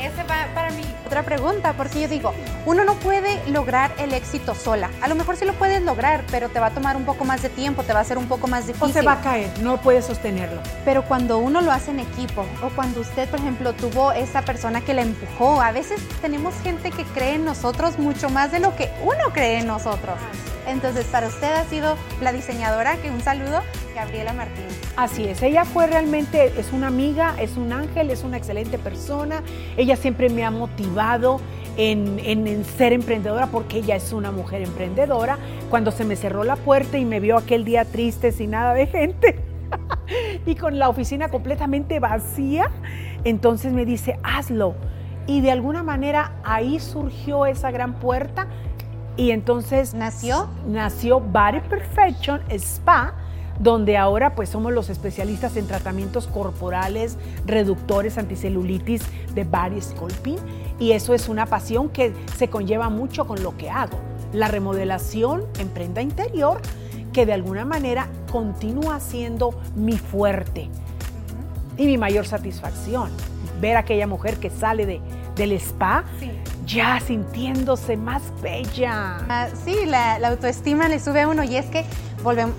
esa 0.00 0.24
va 0.24 0.46
para 0.54 0.70
mí 0.72 0.82
otra 1.06 1.22
pregunta, 1.22 1.74
porque 1.74 2.02
yo 2.02 2.08
digo, 2.08 2.34
uno 2.66 2.84
no 2.84 2.94
puede 2.94 3.40
lograr 3.48 3.94
el 3.98 4.12
éxito 4.12 4.54
sola. 4.54 4.90
A 5.00 5.08
lo 5.08 5.14
mejor 5.14 5.36
sí 5.36 5.44
lo 5.44 5.52
puedes 5.54 5.82
lograr, 5.82 6.24
pero 6.30 6.48
te 6.48 6.60
va 6.60 6.66
a 6.66 6.70
tomar 6.70 6.96
un 6.96 7.04
poco 7.04 7.24
más 7.24 7.42
de 7.42 7.50
tiempo, 7.50 7.82
te 7.82 7.92
va 7.92 8.00
a 8.00 8.04
ser 8.04 8.18
un 8.18 8.26
poco 8.26 8.46
más 8.46 8.66
difícil. 8.66 8.90
O 8.90 8.92
se 8.92 9.02
va 9.02 9.12
a 9.12 9.20
caer, 9.20 9.50
no 9.60 9.80
puedes 9.80 10.06
sostenerlo. 10.06 10.60
Pero 10.84 11.04
cuando 11.04 11.38
uno 11.38 11.60
lo 11.60 11.72
hace 11.72 11.90
en 11.90 12.00
equipo, 12.00 12.44
o 12.62 12.70
cuando 12.70 13.00
usted, 13.00 13.28
por 13.28 13.38
ejemplo, 13.40 13.72
tuvo 13.74 14.12
esa 14.12 14.42
persona 14.42 14.80
que 14.80 14.94
la 14.94 15.02
empujó, 15.02 15.60
a 15.60 15.72
veces 15.72 16.00
tenemos 16.20 16.54
gente 16.62 16.90
que 16.90 17.04
cree 17.04 17.34
en 17.34 17.44
nosotros 17.44 17.98
mucho 17.98 18.28
más 18.30 18.50
de 18.50 18.60
lo 18.60 18.74
que 18.74 18.90
uno 19.02 19.32
cree 19.32 19.60
en 19.60 19.66
nosotros. 19.66 20.16
Entonces, 20.66 21.04
para 21.06 21.28
usted 21.28 21.52
ha 21.52 21.64
sido 21.64 21.96
la 22.20 22.32
diseñadora, 22.32 22.96
que 22.96 23.10
un 23.10 23.20
saludo, 23.20 23.60
Gabriela 23.94 24.32
Martínez. 24.32 24.80
Así 24.96 25.24
es, 25.24 25.42
ella 25.42 25.64
fue 25.64 25.86
realmente, 25.86 26.52
es 26.58 26.72
una 26.72 26.86
amiga, 26.86 27.34
es 27.38 27.56
un 27.56 27.72
ángel, 27.72 28.10
es 28.10 28.24
una 28.24 28.36
excelente 28.36 28.78
persona. 28.78 29.42
Ella 29.76 29.96
siempre 29.96 30.28
me 30.30 30.44
ha 30.44 30.50
motivado 30.50 31.40
en, 31.76 32.18
en, 32.20 32.64
ser 32.64 32.92
emprendedora 32.92 33.48
porque 33.48 33.78
ella 33.78 33.96
es 33.96 34.12
una 34.12 34.30
mujer 34.30 34.62
emprendedora. 34.62 35.38
Cuando 35.70 35.90
se 35.90 36.04
me 36.04 36.16
cerró 36.16 36.44
la 36.44 36.56
puerta 36.56 36.98
y 36.98 37.04
me 37.04 37.20
vio 37.20 37.36
aquel 37.36 37.64
día 37.64 37.84
triste 37.84 38.32
sin 38.32 38.50
nada 38.52 38.74
de 38.74 38.86
gente 38.86 39.40
y 40.46 40.54
con 40.54 40.78
la 40.78 40.88
oficina 40.88 41.28
completamente 41.28 42.00
vacía, 42.00 42.70
entonces 43.24 43.72
me 43.72 43.84
dice, 43.84 44.18
hazlo. 44.22 44.74
Y 45.26 45.40
de 45.40 45.50
alguna 45.50 45.82
manera 45.82 46.32
ahí 46.44 46.78
surgió 46.78 47.46
esa 47.46 47.70
gran 47.70 47.94
puerta 47.94 48.46
y 49.16 49.30
entonces 49.30 49.94
nació 49.94 50.48
nació 50.66 51.20
Body 51.20 51.60
Perfection 51.60 52.40
Spa 52.50 53.14
donde 53.58 53.96
ahora 53.96 54.34
pues 54.34 54.48
somos 54.48 54.72
los 54.72 54.90
especialistas 54.90 55.56
en 55.56 55.66
tratamientos 55.66 56.26
corporales, 56.26 57.16
reductores, 57.46 58.18
anticelulitis 58.18 59.02
de 59.34 59.44
body 59.44 59.80
sculpting 59.80 60.38
y 60.78 60.92
eso 60.92 61.14
es 61.14 61.28
una 61.28 61.46
pasión 61.46 61.88
que 61.88 62.12
se 62.36 62.48
conlleva 62.48 62.88
mucho 62.88 63.26
con 63.26 63.42
lo 63.42 63.56
que 63.56 63.70
hago. 63.70 63.98
La 64.32 64.48
remodelación 64.48 65.44
en 65.58 65.68
prenda 65.68 66.02
interior 66.02 66.60
que 67.12 67.26
de 67.26 67.32
alguna 67.32 67.64
manera 67.64 68.08
continúa 68.32 68.98
siendo 68.98 69.54
mi 69.76 69.96
fuerte 69.98 70.68
y 71.76 71.86
mi 71.86 71.96
mayor 71.96 72.26
satisfacción. 72.26 73.10
Ver 73.60 73.76
a 73.76 73.80
aquella 73.80 74.08
mujer 74.08 74.38
que 74.38 74.50
sale 74.50 74.84
de, 74.84 75.00
del 75.36 75.52
spa 75.52 76.04
ya 76.66 77.00
sintiéndose 77.00 77.96
más 77.96 78.22
bella. 78.42 79.18
Ah, 79.28 79.48
sí, 79.64 79.86
la, 79.86 80.18
la 80.18 80.28
autoestima 80.28 80.88
le 80.88 81.00
sube 81.00 81.22
a 81.22 81.28
uno 81.28 81.44
y 81.44 81.56
es 81.56 81.66
que 81.66 81.84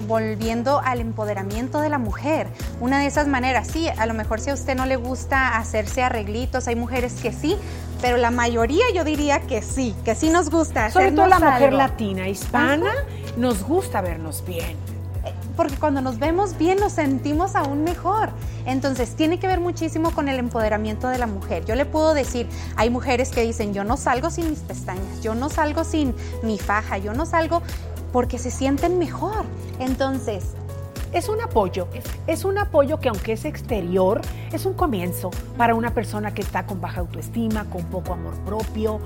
volviendo 0.07 0.79
al 0.83 0.99
empoderamiento 1.01 1.79
de 1.79 1.89
la 1.89 1.97
mujer. 1.97 2.47
Una 2.79 2.99
de 2.99 3.07
esas 3.07 3.27
maneras, 3.27 3.67
sí, 3.67 3.87
a 3.87 4.05
lo 4.05 4.13
mejor 4.13 4.39
si 4.39 4.51
a 4.51 4.53
usted 4.53 4.75
no 4.75 4.85
le 4.85 4.95
gusta 4.95 5.57
hacerse 5.57 6.03
arreglitos, 6.03 6.67
hay 6.67 6.75
mujeres 6.75 7.13
que 7.21 7.31
sí, 7.31 7.57
pero 8.01 8.17
la 8.17 8.31
mayoría 8.31 8.85
yo 8.93 9.03
diría 9.03 9.41
que 9.41 9.61
sí, 9.61 9.95
que 10.05 10.13
sí 10.13 10.29
nos 10.29 10.49
gusta. 10.49 10.91
Sobre 10.91 11.11
todo 11.11 11.27
la 11.27 11.39
mujer 11.39 11.73
latina, 11.73 12.27
hispana, 12.27 12.91
nos 13.37 13.63
gusta 13.63 14.01
vernos 14.01 14.43
bien 14.45 14.94
porque 15.55 15.75
cuando 15.75 16.01
nos 16.01 16.19
vemos 16.19 16.57
bien 16.57 16.79
nos 16.79 16.93
sentimos 16.93 17.55
aún 17.55 17.83
mejor. 17.83 18.29
Entonces 18.65 19.15
tiene 19.15 19.39
que 19.39 19.47
ver 19.47 19.59
muchísimo 19.59 20.11
con 20.11 20.27
el 20.27 20.39
empoderamiento 20.39 21.07
de 21.07 21.17
la 21.17 21.27
mujer. 21.27 21.65
Yo 21.65 21.75
le 21.75 21.85
puedo 21.85 22.13
decir, 22.13 22.47
hay 22.75 22.89
mujeres 22.89 23.31
que 23.31 23.41
dicen, 23.41 23.73
yo 23.73 23.83
no 23.83 23.97
salgo 23.97 24.29
sin 24.29 24.49
mis 24.49 24.59
pestañas, 24.59 25.21
yo 25.21 25.35
no 25.35 25.49
salgo 25.49 25.83
sin 25.83 26.15
mi 26.43 26.57
faja, 26.57 26.97
yo 26.97 27.13
no 27.13 27.25
salgo 27.25 27.61
porque 28.11 28.39
se 28.39 28.51
sienten 28.51 28.97
mejor. 28.97 29.45
Entonces, 29.79 30.55
es 31.15 31.29
un 31.29 31.39
apoyo, 31.41 31.87
es 32.27 32.43
un 32.43 32.57
apoyo 32.57 32.99
que 32.99 33.07
aunque 33.07 33.33
es 33.33 33.45
exterior, 33.45 34.19
es 34.51 34.65
un 34.65 34.73
comienzo 34.73 35.31
para 35.57 35.73
una 35.73 35.93
persona 35.93 36.33
que 36.33 36.41
está 36.41 36.65
con 36.65 36.81
baja 36.81 36.99
autoestima, 36.99 37.65
con 37.65 37.83
poco 37.85 38.13
amor 38.13 38.33
propio. 38.45 38.99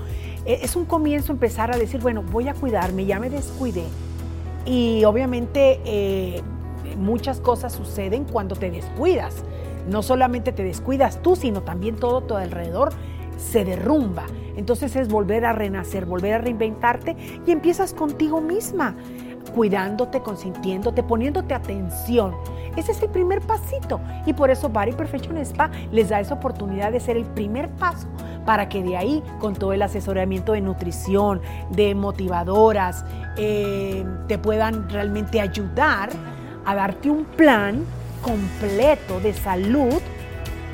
E, 0.44 0.58
es 0.62 0.74
un 0.74 0.86
comienzo 0.86 1.30
empezar 1.32 1.72
a 1.72 1.78
decir, 1.78 2.00
bueno, 2.00 2.22
voy 2.22 2.48
a 2.48 2.54
cuidarme, 2.54 3.06
ya 3.06 3.20
me 3.20 3.30
descuidé, 3.30 3.84
y 4.66 5.04
obviamente 5.04 5.80
eh, 5.84 6.42
muchas 6.96 7.40
cosas 7.40 7.72
suceden 7.72 8.24
cuando 8.24 8.56
te 8.56 8.70
descuidas. 8.70 9.44
No 9.88 10.02
solamente 10.02 10.52
te 10.52 10.62
descuidas 10.62 11.22
tú, 11.22 11.36
sino 11.36 11.62
también 11.62 11.96
todo 11.96 12.22
tu 12.22 12.36
alrededor 12.36 12.90
se 13.38 13.64
derrumba. 13.64 14.24
Entonces 14.56 14.94
es 14.96 15.08
volver 15.08 15.44
a 15.44 15.52
renacer, 15.52 16.04
volver 16.04 16.34
a 16.34 16.38
reinventarte 16.38 17.16
y 17.46 17.50
empiezas 17.50 17.94
contigo 17.94 18.40
misma, 18.40 18.94
cuidándote, 19.54 20.20
consintiéndote, 20.20 21.02
poniéndote 21.02 21.54
atención. 21.54 22.34
Ese 22.76 22.92
es 22.92 23.02
el 23.02 23.08
primer 23.08 23.40
pasito 23.40 24.00
y 24.26 24.32
por 24.32 24.50
eso 24.50 24.68
Body 24.68 24.92
Perfection 24.92 25.36
Spa 25.38 25.70
les 25.90 26.10
da 26.10 26.20
esa 26.20 26.34
oportunidad 26.34 26.92
de 26.92 27.00
ser 27.00 27.16
el 27.16 27.24
primer 27.24 27.68
paso 27.70 28.06
para 28.50 28.68
que 28.68 28.82
de 28.82 28.96
ahí, 28.96 29.22
con 29.38 29.54
todo 29.54 29.72
el 29.74 29.80
asesoramiento 29.80 30.54
de 30.54 30.60
nutrición, 30.60 31.40
de 31.70 31.94
motivadoras, 31.94 33.04
eh, 33.36 34.04
te 34.26 34.38
puedan 34.38 34.90
realmente 34.90 35.40
ayudar 35.40 36.10
a 36.64 36.74
darte 36.74 37.10
un 37.10 37.26
plan 37.26 37.84
completo 38.20 39.20
de 39.20 39.34
salud 39.34 40.02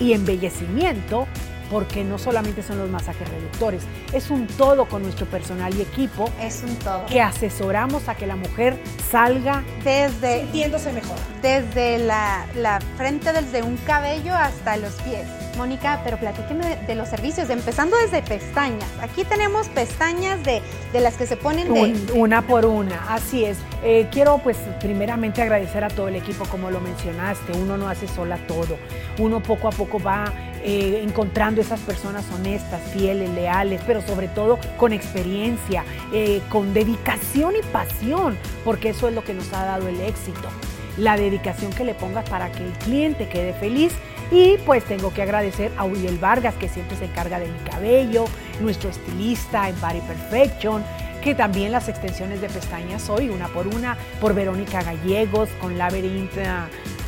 y 0.01 0.15
embellecimiento 0.15 1.27
porque 1.71 2.03
no 2.03 2.17
solamente 2.17 2.63
son 2.63 2.79
los 2.79 2.89
masajes 2.89 3.29
reductores, 3.29 3.83
es 4.15 4.31
un 4.31 4.47
todo 4.47 4.87
con 4.87 5.03
nuestro 5.03 5.27
personal 5.27 5.77
y 5.77 5.83
equipo. 5.83 6.31
Es 6.41 6.63
un 6.67 6.77
todo. 6.77 7.05
Que 7.05 7.21
asesoramos 7.21 8.09
a 8.09 8.15
que 8.15 8.27
la 8.27 8.37
mujer 8.37 8.81
salga 9.11 9.63
desde 9.85 10.45
sintiéndose 10.45 10.95
mejor. 10.95 11.19
Desde 11.43 11.99
la, 11.99 12.47
la 12.55 12.81
frente, 12.97 13.35
desde 13.35 13.63
un 13.63 13.77
cabello 13.77 14.35
hasta 14.35 14.79
los 14.79 14.95
pies. 15.03 15.27
Mónica, 15.57 16.01
pero 16.05 16.19
platíqueme 16.19 16.77
de, 16.87 16.95
los 16.95 17.09
servicios, 17.09 17.51
empezando 17.51 17.97
desde 17.97 18.23
pestañas. 18.23 18.89
Aquí 19.01 19.25
tenemos 19.25 19.69
pestañas 19.69 20.43
de, 20.45 20.63
de 20.93 21.01
las 21.01 21.17
que 21.17 21.27
se 21.27 21.37
ponen 21.37 21.73
de... 21.73 22.13
una 22.15 22.43
por 22.43 22.67
una, 22.67 23.15
así 23.15 23.45
es. 23.45 23.59
Eh, 23.83 24.09
quiero 24.11 24.39
pues 24.39 24.57
primeramente 24.81 25.43
agradecer 25.43 25.85
a 25.85 25.89
todo 25.89 26.09
el 26.09 26.17
equipo, 26.17 26.45
como 26.47 26.71
lo 26.71 26.81
mencionaste, 26.81 27.53
uno 27.53 27.77
no 27.77 27.89
hace 27.89 28.09
sola 28.09 28.39
todo, 28.47 28.79
uno 29.19 29.43
poco 29.43 29.69
a 29.69 29.71
poco 29.71 30.01
va 30.01 30.33
eh, 30.63 31.01
encontrando 31.05 31.61
esas 31.61 31.79
personas 31.81 32.25
honestas, 32.35 32.81
fieles, 32.93 33.31
leales, 33.31 33.81
pero 33.87 34.03
sobre 34.03 34.27
todo 34.27 34.59
con 34.77 34.93
experiencia, 34.93 35.85
eh, 36.13 36.43
con 36.49 36.75
dedicación 36.75 37.55
y 37.55 37.63
pasión, 37.73 38.37
porque 38.65 38.89
eso 38.89 39.09
es 39.09 39.15
lo 39.15 39.23
que 39.23 39.33
nos 39.33 39.53
ha 39.53 39.65
dado 39.65 39.87
el 39.87 40.01
éxito. 40.01 40.49
La 40.97 41.17
dedicación 41.17 41.73
que 41.73 41.85
le 41.85 41.95
pongas 41.95 42.29
para 42.29 42.51
que 42.51 42.65
el 42.65 42.73
cliente 42.73 43.29
quede 43.29 43.53
feliz 43.53 43.93
y 44.31 44.59
pues 44.65 44.85
tengo 44.85 45.13
que 45.13 45.23
agradecer 45.23 45.73
a 45.77 45.85
Uriel 45.85 46.19
Vargas, 46.19 46.55
que 46.55 46.69
siempre 46.69 46.97
se 46.97 47.05
encarga 47.05 47.39
de 47.39 47.47
mi 47.47 47.59
cabello, 47.71 48.25
nuestro 48.61 48.91
estilista 48.91 49.69
en 49.69 49.81
Body 49.81 50.01
Perfection, 50.01 50.83
que 51.23 51.35
también 51.35 51.73
las 51.73 51.89
extensiones 51.89 52.41
de 52.41 52.49
pestañas 52.49 53.09
hoy, 53.11 53.29
una 53.29 53.49
por 53.49 53.67
una, 53.67 53.97
por 54.21 54.35
Verónica 54.35 54.83
Gallegos 54.83 55.49
con 55.61 55.77
Labyrinth 55.77 56.37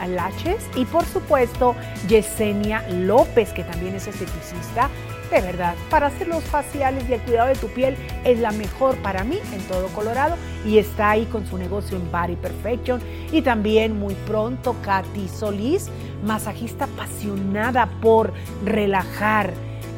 Lashes 0.06 0.64
y 0.76 0.84
por 0.84 1.04
supuesto 1.04 1.75
Yesenia 2.08 2.84
López, 2.88 3.52
que 3.52 3.64
también 3.64 3.94
es 3.94 4.06
esteticista. 4.06 4.88
De 5.30 5.42
verdad, 5.42 5.75
para 5.90 6.06
hacer 6.06 6.26
los 6.26 6.42
faciales 6.42 7.04
y 7.08 7.12
el 7.12 7.20
cuidado 7.20 7.48
de 7.48 7.54
tu 7.54 7.68
piel 7.68 7.96
es 8.25 8.38
la 8.38 8.50
mejor 8.50 8.96
para 9.02 9.25
mí 9.25 9.38
en 9.52 9.60
todo 9.68 9.88
Colorado 9.88 10.37
y 10.64 10.78
está 10.78 11.10
ahí 11.10 11.26
con 11.26 11.46
su 11.46 11.58
negocio 11.58 11.98
en 11.98 12.10
Body 12.10 12.37
Perfection. 12.37 13.00
Y 13.30 13.42
también 13.42 13.98
muy 13.98 14.14
pronto 14.26 14.75
Katy 14.82 15.28
Solís, 15.28 15.90
masajista 16.25 16.84
apasionada 16.84 17.87
por 18.00 18.32
relajar 18.64 19.52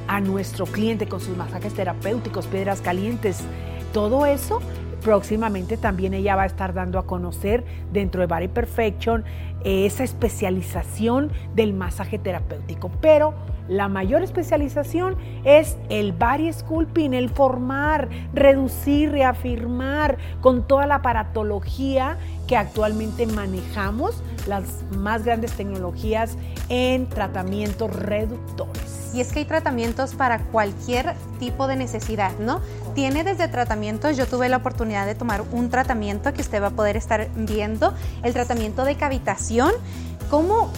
a 0.09 0.21
nuestro 0.21 0.67
cliente 0.67 1.07
con 1.07 1.21
sus 1.21 1.37
masajes 1.37 1.75
terapéuticos, 1.75 2.47
piedras 2.47 2.81
calientes, 2.81 3.43
todo 3.93 4.27
eso 4.27 4.61
próximamente 5.01 5.77
también 5.77 6.15
ella 6.15 6.37
va 6.37 6.43
a 6.43 6.47
estar 6.47 6.75
dando 6.75 6.99
a 6.99 7.07
conocer 7.07 7.65
dentro 7.93 8.21
de 8.21 8.27
Body 8.27 8.49
Perfection 8.49 9.25
eh, 9.65 9.87
esa 9.87 10.05
especialización 10.05 11.33
del 11.55 11.73
masaje 11.73 12.19
terapéutico. 12.19 12.91
Pero 13.01 13.35
la 13.71 13.89
mayor 13.89 14.23
especialización 14.23 15.17
es 15.45 15.77
el 15.89 16.13
body 16.13 16.53
sculpting, 16.53 17.15
el 17.15 17.31
formar, 17.31 18.09
reducir, 18.35 19.13
reafirmar 19.13 20.19
con 20.41 20.67
toda 20.67 20.87
la 20.87 20.97
aparatología 20.97 22.19
que 22.49 22.57
actualmente 22.57 23.27
manejamos, 23.27 24.25
las 24.49 24.65
más 24.99 25.25
grandes 25.25 25.53
tecnologías 25.53 26.37
en 26.69 27.09
tratamientos 27.09 27.95
reductores. 27.95 29.13
Y 29.15 29.21
es 29.21 29.33
que 29.33 29.41
hay 29.41 29.45
tratamientos 29.45 30.17
para 30.17 30.41
cualquier 30.47 31.15
tipo 31.39 31.69
de 31.69 31.77
necesidad, 31.77 32.33
¿no? 32.41 32.61
Tiene 32.97 33.23
desde 33.23 33.47
tratamientos, 33.47 34.17
yo 34.17 34.27
tuve 34.27 34.49
la 34.49 34.57
oportunidad 34.57 35.07
de 35.07 35.15
tomar 35.15 35.43
un 35.53 35.71
tratamiento 35.71 36.33
que 36.33 36.43
usted 36.43 36.61
va 36.61 36.69
a 36.69 36.71
poder 36.71 36.97
estar 36.97 37.29
viendo, 37.37 37.95
el 38.25 38.33
tratamiento 38.33 38.85
de 38.85 38.97
cavitación. 38.97 39.71
¿Cómo 40.29 40.73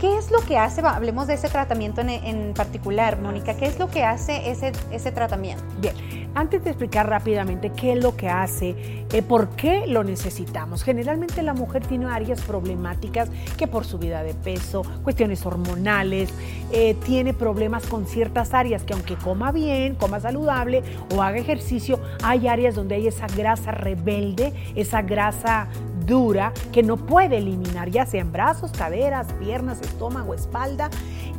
¿Qué 0.00 0.18
es 0.18 0.30
lo 0.30 0.40
que 0.40 0.58
hace? 0.58 0.80
Hablemos 0.80 1.26
de 1.26 1.34
ese 1.34 1.48
tratamiento 1.48 2.00
en, 2.00 2.52
particular, 2.54 3.20
Mónica. 3.20 3.56
¿Qué 3.56 3.66
es 3.66 3.78
lo 3.78 3.88
que 3.88 4.04
hace 4.04 4.50
ese, 4.50 4.72
ese 4.90 5.12
tratamiento? 5.12 5.62
Bien, 5.80 5.94
antes 6.34 6.64
de 6.64 6.70
explicar 6.70 7.08
rápidamente 7.08 7.70
qué 7.70 7.92
es 7.92 8.02
lo 8.02 8.16
que 8.16 8.28
hace, 8.28 8.74
eh, 9.12 9.22
por 9.22 9.50
qué 9.50 9.86
lo 9.86 10.02
necesitamos. 10.02 10.82
Generalmente 10.82 11.42
la 11.42 11.54
mujer 11.54 11.86
tiene 11.86 12.06
áreas 12.06 12.40
problemáticas 12.40 13.30
que 13.56 13.68
por 13.68 13.84
subida 13.84 14.24
de 14.24 14.34
peso, 14.34 14.82
cuestiones 15.04 15.46
hormonales, 15.46 16.30
eh, 16.72 16.96
tiene 17.04 17.32
problemas 17.32 17.86
con 17.86 18.06
ciertas 18.06 18.52
áreas 18.52 18.82
que 18.82 18.94
aunque 18.94 19.14
coma 19.14 19.52
bien, 19.52 19.94
coma 19.94 20.18
saludable 20.18 20.82
o 21.14 21.22
haga 21.22 21.38
ejercicio, 21.38 22.00
hay 22.22 22.48
áreas 22.48 22.74
donde 22.74 22.96
hay 22.96 23.06
esa 23.06 23.28
grasa 23.28 23.70
rebelde, 23.70 24.52
esa 24.74 25.02
grasa 25.02 25.68
dura 26.06 26.52
que 26.72 26.82
no 26.82 26.96
puede 26.96 27.38
eliminar, 27.38 27.90
ya 27.90 28.06
sea 28.06 28.20
en 28.20 28.32
brazos, 28.32 28.70
caderas, 28.72 29.32
piernas, 29.34 29.80
estómago, 29.80 30.34
espalda. 30.34 30.90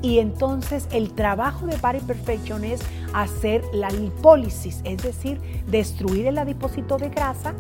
Y 0.02 0.20
entonces 0.20 0.88
el 0.92 1.14
trabajo 1.14 1.66
de 1.66 1.78
Body 1.78 2.00
Perfection 2.00 2.64
es 2.64 2.82
hacer 3.14 3.64
la 3.74 3.90
lipólisis, 3.90 4.82
es 4.84 5.02
decir, 5.02 5.40
destruir 5.68 6.28
el 6.28 6.38
adipósito 6.38 6.98
de 6.98 7.10
grasa 7.10 7.54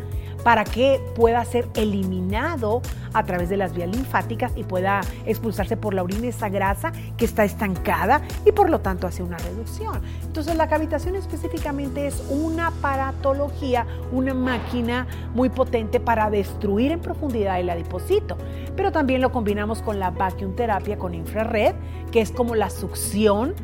para 0.46 0.63
que 0.63 1.01
pueda 1.15 1.44
ser 1.44 1.68
eliminado 1.74 2.84
a 3.13 3.24
través 3.24 3.50
de 3.50 3.58
las 3.58 3.74
vías 3.74 3.89
linfáticas 3.89 4.51
y 4.56 4.63
pueda 4.63 5.01
expulsarse 5.25 5.75
por 5.75 5.96
la 5.96 6.04
orina 6.04 6.27
esa 6.27 6.50
grasa 6.50 6.92
que 7.18 7.25
está 7.25 7.44
estancada 7.46 8.22
y 8.46 8.51
por 8.51 8.70
lo 8.70 8.80
tanto 8.80 9.08
hace 9.08 9.24
una 9.24 9.39
reducción. 9.39 10.04
Entonces 10.24 10.56
la 10.56 10.68
cavitación 10.68 11.15
específicamente 11.15 12.06
es 12.06 12.22
una 12.30 12.70
paratología, 12.70 13.88
una 14.12 14.36
máquina 14.36 15.08
muy 15.34 15.50
potente 15.50 16.00
para 16.00 16.30
destruir 16.30 16.92
en 16.92 17.00
profundidad 17.00 17.60
el 17.60 17.72
adipocito, 17.72 18.38
pero 18.75 18.92
también 18.92 19.22
lo 19.22 19.32
combinamos 19.32 19.82
con 19.82 19.98
la 19.98 20.12
vacuum 20.12 20.56
terapia 20.56 21.00
con 21.00 21.15
infrared, 21.15 21.74
que 22.15 22.22
es 22.22 22.31
como 22.31 22.55
la 22.55 22.69
succión. 22.69 23.55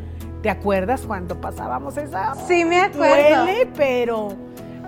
¿Te 0.44 0.50
acuerdas 0.50 1.04
cuando 1.08 1.40
pasábamos 1.40 1.96
esa? 1.96 2.36
Sí, 2.50 2.66
me 2.66 2.82
acuerdo. 2.82 3.46
Duele, 3.46 3.66
pero 3.78 4.36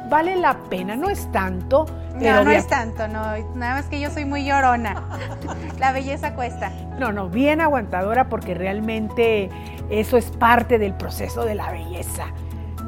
vale 0.10 0.36
la 0.36 0.60
pena, 0.63 0.98
no 0.98 1.10
es 1.10 1.32
tanto. 1.32 1.86
no, 2.15 2.43
no 2.43 2.51
es 2.51 2.67
tanto, 2.67 3.08
no. 3.08 3.22
Nada 3.55 3.75
más 3.75 3.86
que 3.86 4.01
yo 4.01 4.12
soy 4.12 4.25
muy 4.25 4.43
llorona. 4.43 5.01
la 5.79 5.93
belleza 5.93 6.36
cuesta. 6.36 6.74
No, 7.00 7.13
no, 7.13 7.29
bien 7.29 7.62
aguantadora 7.62 8.27
porque 8.27 8.53
realmente 8.53 9.50
eso 9.89 10.17
es 10.17 10.25
parte 10.25 10.77
del 10.77 10.93
proceso 10.96 11.46
de 11.46 11.55
la 11.55 11.72
belleza. 11.72 12.25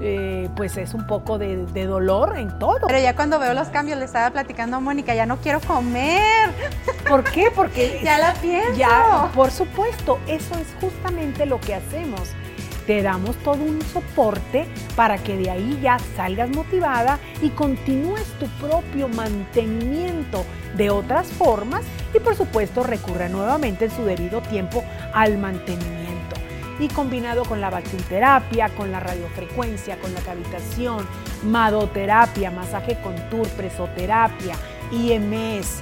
Eh, 0.02 0.50
pues 0.56 0.78
es 0.78 0.94
un 0.94 1.08
poco 1.08 1.38
de, 1.38 1.66
de, 1.68 1.86
dolor 1.86 2.38
en 2.38 2.60
todo. 2.60 2.88
Pero 2.88 3.00
ya 3.00 3.16
cuando 3.16 3.40
veo 3.40 3.54
los 3.54 3.70
cambios, 3.70 3.98
le 3.98 4.06
estaba 4.06 4.30
platicando 4.32 4.78
a 4.78 4.80
Mónica, 4.80 5.16
ya 5.16 5.26
no 5.26 5.38
quiero 5.38 5.62
comer. 5.62 6.50
¿Por 7.10 7.24
qué? 7.24 7.50
Porque 7.54 8.02
ya 8.04 8.18
la 8.18 8.34
pienso. 8.34 8.74
Ya, 8.76 9.30
por 9.34 9.52
supuesto, 9.52 10.20
eso 10.28 10.56
es 10.56 10.68
justamente 10.82 11.46
lo 11.46 11.60
que 11.60 11.76
hacemos 11.76 12.36
te 12.86 13.02
damos 13.02 13.36
todo 13.38 13.64
un 13.64 13.82
soporte 13.82 14.68
para 14.96 15.18
que 15.18 15.38
de 15.38 15.50
ahí 15.50 15.80
ya 15.82 15.98
salgas 16.16 16.50
motivada 16.50 17.20
y 17.42 17.50
continúes 17.50 18.26
tu 18.40 18.48
propio 18.66 19.08
mantenimiento 19.08 20.46
de 20.76 20.90
otras 20.90 21.28
formas 21.28 21.84
y 22.14 22.20
por 22.20 22.36
supuesto 22.36 22.84
recurra 22.84 23.30
nuevamente 23.30 23.86
en 23.86 23.92
su 23.92 24.04
debido 24.04 24.42
tiempo 24.42 24.84
al 25.14 25.38
mantenimiento. 25.38 26.05
Y 26.80 26.88
combinado 26.90 27.46
con 27.46 27.62
la 27.62 27.70
vacuumterapia, 27.70 28.70
con 28.70 28.92
la 28.92 29.00
radiofrecuencia, 29.00 29.98
con 29.98 30.14
la 30.14 30.20
cavitación, 30.22 31.08
madoterapia, 31.44 32.52
masaje 32.52 32.98
contour, 33.02 33.48
presoterapia, 33.50 34.56
IMS, 34.92 35.80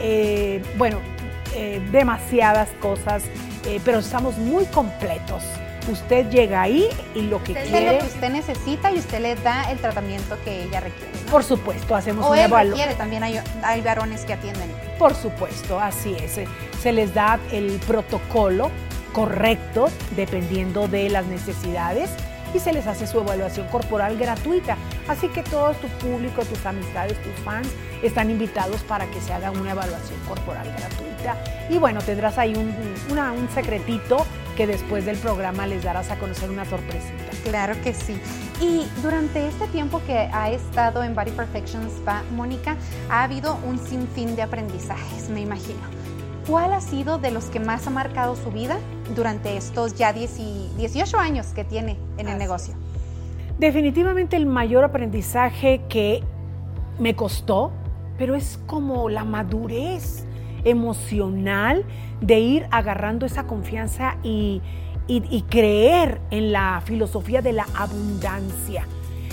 eh, 0.00 0.62
bueno, 0.78 0.98
eh, 1.54 1.82
demasiadas 1.92 2.70
cosas, 2.80 3.24
eh, 3.66 3.80
pero 3.84 3.98
estamos 3.98 4.38
muy 4.38 4.64
completos 4.66 5.42
usted 5.88 6.28
llega 6.30 6.62
ahí 6.62 6.88
y 7.14 7.22
lo 7.22 7.42
que 7.42 7.52
usted 7.52 7.68
quiere. 7.68 7.92
lo 7.92 7.98
que 7.98 8.06
usted 8.06 8.30
necesita 8.30 8.92
y 8.92 8.98
usted 8.98 9.20
le 9.20 9.34
da 9.36 9.70
el 9.70 9.78
tratamiento 9.78 10.36
que 10.44 10.64
ella 10.64 10.80
requiere. 10.80 11.12
Por 11.30 11.44
supuesto, 11.44 11.94
hacemos 11.94 12.26
o 12.26 12.32
una 12.32 12.44
evaluación. 12.44 12.96
también 12.96 13.22
hay, 13.22 13.40
hay 13.62 13.80
varones 13.80 14.24
que 14.24 14.34
atienden. 14.34 14.70
Por 14.98 15.14
supuesto, 15.14 15.78
así 15.78 16.16
es. 16.16 16.40
Se 16.80 16.92
les 16.92 17.14
da 17.14 17.38
el 17.52 17.78
protocolo 17.86 18.70
correcto 19.12 19.88
dependiendo 20.16 20.88
de 20.88 21.08
las 21.08 21.26
necesidades 21.26 22.10
y 22.54 22.58
se 22.58 22.72
les 22.72 22.86
hace 22.86 23.06
su 23.06 23.20
evaluación 23.20 23.66
corporal 23.68 24.16
gratuita. 24.18 24.76
Así 25.08 25.28
que 25.28 25.42
todo 25.42 25.72
tu 25.74 25.88
público, 26.04 26.44
tus 26.44 26.64
amistades, 26.66 27.20
tus 27.22 27.32
fans 27.44 27.68
están 28.02 28.30
invitados 28.30 28.82
para 28.82 29.06
que 29.06 29.20
se 29.20 29.32
haga 29.32 29.50
una 29.50 29.72
evaluación 29.72 30.18
corporal 30.26 30.66
gratuita. 30.66 31.36
Y 31.68 31.78
bueno, 31.78 32.00
tendrás 32.00 32.38
ahí 32.38 32.54
un, 32.54 32.74
un 33.10 33.48
secretito 33.54 34.26
que 34.56 34.66
después 34.66 35.06
del 35.06 35.16
programa 35.16 35.66
les 35.66 35.82
darás 35.82 36.10
a 36.10 36.18
conocer 36.18 36.50
una 36.50 36.64
sorpresita. 36.64 37.30
Claro 37.44 37.80
que 37.82 37.94
sí. 37.94 38.20
Y 38.60 38.86
durante 39.02 39.46
este 39.46 39.66
tiempo 39.68 40.02
que 40.06 40.18
ha 40.18 40.50
estado 40.50 41.02
en 41.02 41.14
Body 41.14 41.30
Perfection 41.30 41.86
Spa, 41.86 42.22
Mónica, 42.32 42.76
ha 43.08 43.22
habido 43.22 43.58
un 43.66 43.78
sinfín 43.78 44.36
de 44.36 44.42
aprendizajes, 44.42 45.30
me 45.30 45.40
imagino. 45.40 45.99
¿Cuál 46.46 46.72
ha 46.72 46.80
sido 46.80 47.18
de 47.18 47.30
los 47.30 47.44
que 47.46 47.60
más 47.60 47.86
ha 47.86 47.90
marcado 47.90 48.34
su 48.34 48.50
vida 48.50 48.78
durante 49.14 49.56
estos 49.56 49.94
ya 49.94 50.12
18 50.12 51.18
años 51.18 51.48
que 51.48 51.64
tiene 51.64 51.96
en 52.18 52.28
el 52.28 52.38
negocio? 52.38 52.74
Definitivamente 53.58 54.36
el 54.36 54.46
mayor 54.46 54.84
aprendizaje 54.84 55.82
que 55.88 56.22
me 56.98 57.14
costó, 57.14 57.72
pero 58.16 58.34
es 58.34 58.58
como 58.66 59.08
la 59.10 59.24
madurez 59.24 60.24
emocional 60.64 61.84
de 62.20 62.40
ir 62.40 62.66
agarrando 62.70 63.26
esa 63.26 63.46
confianza 63.46 64.16
y, 64.22 64.62
y, 65.08 65.42
creer 65.42 66.20
en 66.30 66.52
la 66.52 66.82
filosofía 66.84 67.42
de 67.42 67.52
la 67.52 67.66
abundancia. 67.74 68.86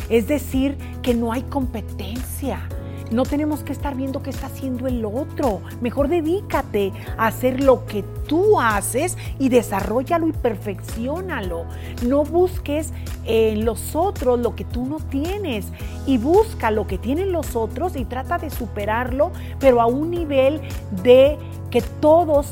Es 0.10 0.28
decir, 0.28 0.78
que 1.02 1.14
no 1.14 1.32
hay 1.32 1.44
competencia. 1.44 2.68
No 3.12 3.24
tenemos 3.24 3.64
que 3.64 3.72
estar 3.72 3.96
viendo 3.96 4.22
qué 4.22 4.30
está 4.30 4.48
haciendo 4.48 4.88
el 4.88 5.06
otro. 5.06 5.62
Mejor 5.82 6.10
dedícate 6.10 6.92
a 7.18 7.28
hacer 7.28 7.64
lo 7.64 7.86
que 7.86 8.04
tú 8.28 8.60
haces 8.60 9.18
y 9.40 9.50
desarrollalo 9.50 10.28
y 10.28 10.34
perfeccionalo. 10.34 11.66
No 12.06 12.24
busques 12.24 12.92
en 13.26 13.66
los 13.66 13.96
otros 13.96 14.40
lo 14.40 14.56
que 14.56 14.66
tú 14.66 14.86
no 14.86 14.98
tienes 14.98 15.68
y 16.06 16.18
busca 16.18 16.72
lo 16.72 16.88
que 16.88 16.98
tienen 16.98 17.32
los 17.32 17.56
otros 17.56 17.96
y 17.96 18.06
trata 18.06 18.38
de 18.38 18.50
superarlo, 18.50 19.32
pero 19.60 19.82
a 19.82 19.86
un 19.86 20.12
nivel 20.12 20.62
de 21.04 21.38
que 21.70 21.82
todos 21.82 22.48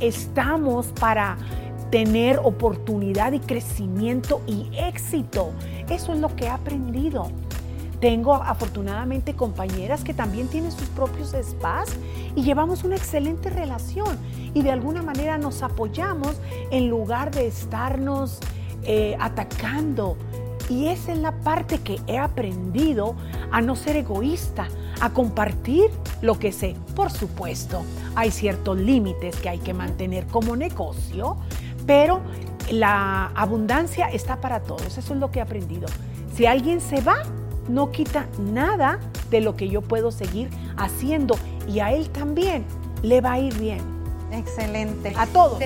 estamos 0.00 0.86
para 0.98 1.36
tener 1.90 2.40
oportunidad 2.42 3.32
y 3.32 3.40
crecimiento 3.40 4.40
y 4.46 4.68
éxito. 4.76 5.50
Eso 5.88 6.12
es 6.12 6.20
lo 6.20 6.34
que 6.34 6.46
he 6.46 6.48
aprendido. 6.48 7.30
Tengo 8.00 8.34
afortunadamente 8.34 9.34
compañeras 9.34 10.04
que 10.04 10.12
también 10.12 10.48
tienen 10.48 10.70
sus 10.70 10.88
propios 10.88 11.34
spas 11.42 11.88
y 12.34 12.42
llevamos 12.42 12.84
una 12.84 12.96
excelente 12.96 13.48
relación 13.48 14.18
y 14.52 14.62
de 14.62 14.70
alguna 14.70 15.02
manera 15.02 15.38
nos 15.38 15.62
apoyamos 15.62 16.36
en 16.70 16.88
lugar 16.88 17.30
de 17.30 17.46
estarnos 17.46 18.40
eh, 18.82 19.16
atacando. 19.18 20.16
Y 20.68 20.88
esa 20.88 21.12
es 21.12 21.18
la 21.18 21.32
parte 21.32 21.78
que 21.78 22.00
he 22.06 22.18
aprendido 22.18 23.14
a 23.50 23.60
no 23.60 23.76
ser 23.76 23.96
egoísta, 23.96 24.68
a 25.00 25.10
compartir 25.10 25.90
lo 26.22 26.38
que 26.38 26.52
sé. 26.52 26.74
Por 26.94 27.10
supuesto, 27.10 27.82
hay 28.14 28.30
ciertos 28.30 28.76
límites 28.76 29.36
que 29.36 29.48
hay 29.48 29.58
que 29.58 29.72
mantener 29.72 30.26
como 30.26 30.56
negocio, 30.56 31.36
pero 31.86 32.20
la 32.70 33.30
abundancia 33.34 34.08
está 34.08 34.40
para 34.40 34.60
todos. 34.60 34.98
Eso 34.98 35.14
es 35.14 35.20
lo 35.20 35.30
que 35.30 35.38
he 35.38 35.42
aprendido. 35.42 35.86
Si 36.34 36.46
alguien 36.46 36.80
se 36.80 37.00
va, 37.00 37.22
no 37.68 37.90
quita 37.90 38.26
nada 38.38 38.98
de 39.30 39.40
lo 39.40 39.56
que 39.56 39.68
yo 39.68 39.82
puedo 39.82 40.10
seguir 40.10 40.48
haciendo 40.76 41.36
y 41.68 41.80
a 41.80 41.92
él 41.92 42.08
también 42.10 42.64
le 43.02 43.20
va 43.20 43.32
a 43.32 43.38
ir 43.38 43.54
bien. 43.58 43.95
Excelente. 44.36 45.12
A 45.16 45.26
todos. 45.26 45.58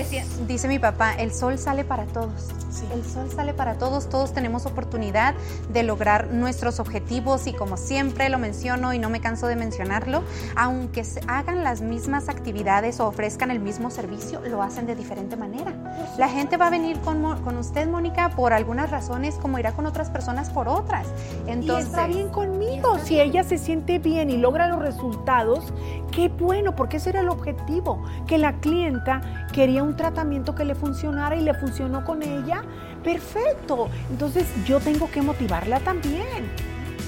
dice 0.46 0.68
mi 0.68 0.78
papá, 0.78 1.14
el 1.14 1.32
sol 1.32 1.58
sale 1.58 1.84
para 1.84 2.04
todos. 2.06 2.48
El 2.92 3.04
sol 3.04 3.30
sale 3.34 3.52
para 3.52 3.74
todos, 3.74 4.08
todos 4.08 4.32
tenemos 4.32 4.64
oportunidad 4.64 5.34
de 5.72 5.82
lograr 5.82 6.28
nuestros 6.28 6.80
objetivos 6.80 7.46
y 7.46 7.52
como 7.52 7.76
siempre 7.76 8.28
lo 8.28 8.38
menciono 8.38 8.94
y 8.94 8.98
no 8.98 9.10
me 9.10 9.20
canso 9.20 9.48
de 9.48 9.56
mencionarlo, 9.56 10.22
aunque 10.56 11.04
hagan 11.26 11.64
las 11.64 11.80
mismas 11.80 12.28
actividades 12.28 13.00
o 13.00 13.06
ofrezcan 13.06 13.50
el 13.50 13.60
mismo 13.60 13.90
servicio, 13.90 14.40
lo 14.40 14.62
hacen 14.62 14.86
de 14.86 14.94
diferente 14.94 15.36
manera. 15.36 15.72
La 16.16 16.28
gente 16.28 16.56
va 16.56 16.68
a 16.68 16.70
venir 16.70 17.00
con, 17.00 17.42
con 17.42 17.58
usted, 17.58 17.88
Mónica, 17.88 18.30
por 18.30 18.52
algunas 18.52 18.90
razones, 18.90 19.34
como 19.36 19.58
irá 19.58 19.72
con 19.72 19.86
otras 19.86 20.10
personas 20.10 20.50
por 20.50 20.68
otras. 20.68 21.06
Entonces, 21.46 21.86
y 21.86 21.90
está 21.90 22.06
bien 22.06 22.28
conmigo. 22.28 22.98
si 23.04 23.20
ella 23.20 23.42
se 23.42 23.58
siente 23.58 23.98
bien 23.98 24.30
y 24.30 24.36
logra 24.36 24.68
los 24.68 24.80
resultados, 24.80 25.72
qué 26.12 26.28
bueno, 26.28 26.76
porque 26.76 26.98
ese 26.98 27.10
era 27.10 27.20
el 27.20 27.28
objetivo, 27.28 28.02
que 28.26 28.38
la 28.38 28.59
clienta 28.60 29.20
quería 29.52 29.82
un 29.82 29.96
tratamiento 29.96 30.54
que 30.54 30.64
le 30.64 30.74
funcionara 30.74 31.36
y 31.36 31.42
le 31.42 31.54
funcionó 31.54 32.04
con 32.04 32.22
ella 32.22 32.62
perfecto. 33.02 33.88
Entonces 34.10 34.46
yo 34.66 34.80
tengo 34.80 35.10
que 35.10 35.22
motivarla 35.22 35.80
también. 35.80 36.50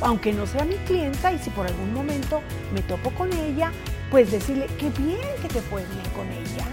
Aunque 0.00 0.32
no 0.32 0.46
sea 0.46 0.64
mi 0.64 0.74
clienta 0.76 1.32
y 1.32 1.38
si 1.38 1.50
por 1.50 1.66
algún 1.66 1.94
momento 1.94 2.40
me 2.74 2.82
topo 2.82 3.10
con 3.10 3.32
ella, 3.32 3.70
pues 4.10 4.32
decirle, 4.32 4.66
qué 4.78 4.90
bien 4.90 5.20
que 5.40 5.48
te 5.48 5.60
fue 5.60 5.84
bien 5.84 6.14
con 6.16 6.26
ella. 6.28 6.66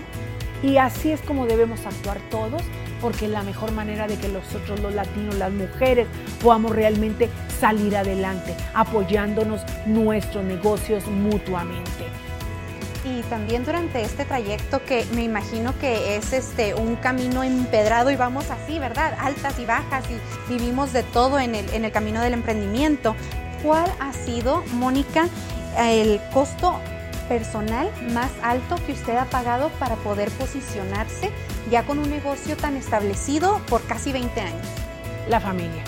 Y 0.64 0.78
así 0.78 1.12
es 1.12 1.22
como 1.22 1.46
debemos 1.46 1.86
actuar 1.86 2.18
todos, 2.32 2.62
porque 3.02 3.28
la 3.28 3.44
mejor 3.44 3.72
manera 3.72 4.08
de 4.08 4.18
que 4.18 4.28
nosotros 4.28 4.80
los 4.82 4.94
latinos, 4.94 5.36
las 5.36 5.52
mujeres, 5.52 6.08
podamos 6.42 6.72
realmente 6.72 7.30
salir 7.60 7.96
adelante, 7.96 8.56
apoyándonos 8.74 9.62
nuestros 9.86 10.44
negocios 10.44 11.06
mutuamente 11.08 12.29
y 13.04 13.22
también 13.24 13.66
durante 13.66 14.02
este 14.02 14.26
trayecto 14.26 14.84
que 14.84 15.06
me 15.14 15.24
imagino 15.24 15.78
que 15.80 16.18
es 16.18 16.34
este 16.34 16.74
un 16.74 16.96
camino 16.96 17.44
empedrado 17.44 18.12
y 18.12 18.16
vamos 18.16 18.50
así, 18.52 18.80
¿verdad? 18.80 19.16
Altas 19.20 19.60
y 19.60 19.66
bajas 19.66 20.06
y 20.10 20.52
vivimos 20.52 20.94
de 20.94 21.04
todo 21.04 21.40
en 21.40 21.56
el, 21.56 21.70
en 21.74 21.86
el 21.86 21.92
camino 21.92 22.22
del 22.22 22.34
emprendimiento. 22.34 23.16
¿Cuál 23.64 23.92
ha 24.00 24.14
sido, 24.14 24.64
Mónica, 24.74 25.28
el 25.78 26.20
costo 26.34 26.80
personal 27.28 27.90
más 28.14 28.32
alto 28.42 28.76
que 28.86 28.94
usted 28.94 29.16
ha 29.16 29.26
pagado 29.26 29.70
para 29.80 29.96
poder 29.98 30.30
posicionarse 30.32 31.32
ya 31.70 31.86
con 31.86 32.00
un 32.00 32.10
negocio 32.10 32.58
tan 32.58 32.76
establecido 32.76 33.62
por 33.70 33.84
casi 33.86 34.12
20 34.12 34.42
años? 34.42 34.68
La 35.30 35.40
familia. 35.40 35.84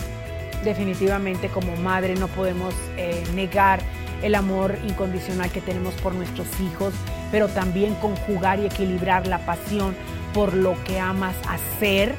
Definitivamente 0.63 1.49
como 1.49 1.75
madre 1.77 2.15
no 2.15 2.27
podemos 2.27 2.75
eh, 2.95 3.23
negar 3.33 3.81
el 4.21 4.35
amor 4.35 4.77
incondicional 4.87 5.51
que 5.51 5.61
tenemos 5.61 5.93
por 5.95 6.13
nuestros 6.13 6.47
hijos, 6.59 6.93
pero 7.31 7.47
también 7.47 7.95
conjugar 7.95 8.59
y 8.59 8.65
equilibrar 8.65 9.27
la 9.27 9.39
pasión 9.45 9.95
por 10.33 10.53
lo 10.53 10.75
que 10.83 10.99
amas 10.99 11.35
hacer. 11.47 12.15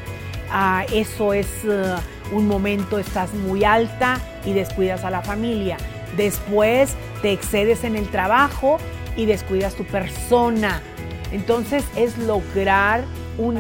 Ah, 0.51 0.85
eso 0.93 1.33
es 1.33 1.49
eh, 1.65 1.95
un 2.33 2.47
momento, 2.47 2.99
estás 2.99 3.33
muy 3.35 3.65
alta 3.65 4.21
y 4.45 4.53
descuidas 4.53 5.05
a 5.05 5.11
la 5.11 5.23
familia. 5.23 5.77
Después 6.17 6.95
te 7.23 7.33
excedes 7.33 7.85
en 7.85 7.97
el 7.97 8.09
trabajo 8.09 8.79
y 9.17 9.27
descuidas 9.27 9.75
tu 9.75 9.85
persona. 9.85 10.83
Entonces 11.31 11.85
es 11.97 12.19
lograr 12.19 13.05
un, 13.39 13.59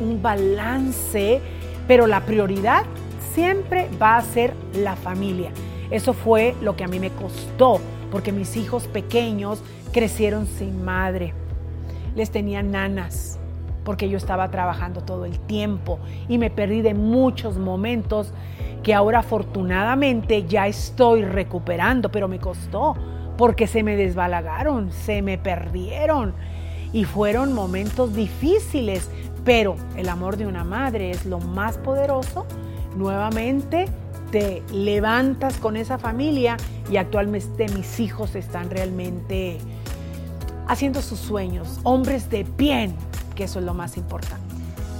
un 0.00 0.22
balance, 0.22 1.40
pero 1.88 2.06
la 2.06 2.20
prioridad 2.20 2.84
siempre 3.34 3.88
va 4.00 4.16
a 4.16 4.22
ser 4.22 4.54
la 4.74 4.94
familia. 4.94 5.50
Eso 5.90 6.12
fue 6.12 6.54
lo 6.60 6.76
que 6.76 6.84
a 6.84 6.88
mí 6.88 7.00
me 7.00 7.10
costó, 7.10 7.80
porque 8.10 8.32
mis 8.32 8.56
hijos 8.56 8.86
pequeños 8.86 9.62
crecieron 9.92 10.46
sin 10.46 10.84
madre. 10.84 11.34
Les 12.14 12.30
tenía 12.30 12.62
nanas, 12.62 13.38
porque 13.84 14.08
yo 14.08 14.18
estaba 14.18 14.50
trabajando 14.50 15.00
todo 15.00 15.24
el 15.24 15.38
tiempo 15.38 15.98
y 16.28 16.36
me 16.36 16.50
perdí 16.50 16.82
de 16.82 16.94
muchos 16.94 17.56
momentos 17.56 18.32
que 18.82 18.92
ahora 18.92 19.20
afortunadamente 19.20 20.44
ya 20.44 20.66
estoy 20.66 21.24
recuperando, 21.24 22.10
pero 22.10 22.28
me 22.28 22.38
costó 22.38 22.96
porque 23.38 23.66
se 23.66 23.82
me 23.82 23.96
desbalagaron, 23.96 24.92
se 24.92 25.22
me 25.22 25.38
perdieron 25.38 26.34
y 26.92 27.04
fueron 27.04 27.52
momentos 27.52 28.14
difíciles, 28.14 29.10
pero 29.44 29.76
el 29.96 30.08
amor 30.08 30.36
de 30.36 30.46
una 30.46 30.64
madre 30.64 31.10
es 31.10 31.24
lo 31.24 31.38
más 31.38 31.78
poderoso. 31.78 32.46
Nuevamente 32.96 33.86
te 34.30 34.62
levantas 34.72 35.56
con 35.56 35.76
esa 35.76 35.98
familia 35.98 36.56
y 36.90 36.96
actualmente 36.96 37.68
mis 37.68 38.00
hijos 38.00 38.34
están 38.34 38.70
realmente 38.70 39.58
haciendo 40.66 41.00
sus 41.00 41.18
sueños, 41.18 41.80
hombres 41.82 42.28
de 42.30 42.44
bien, 42.44 42.94
que 43.34 43.44
eso 43.44 43.58
es 43.58 43.64
lo 43.64 43.74
más 43.74 43.96
importante. 43.96 44.46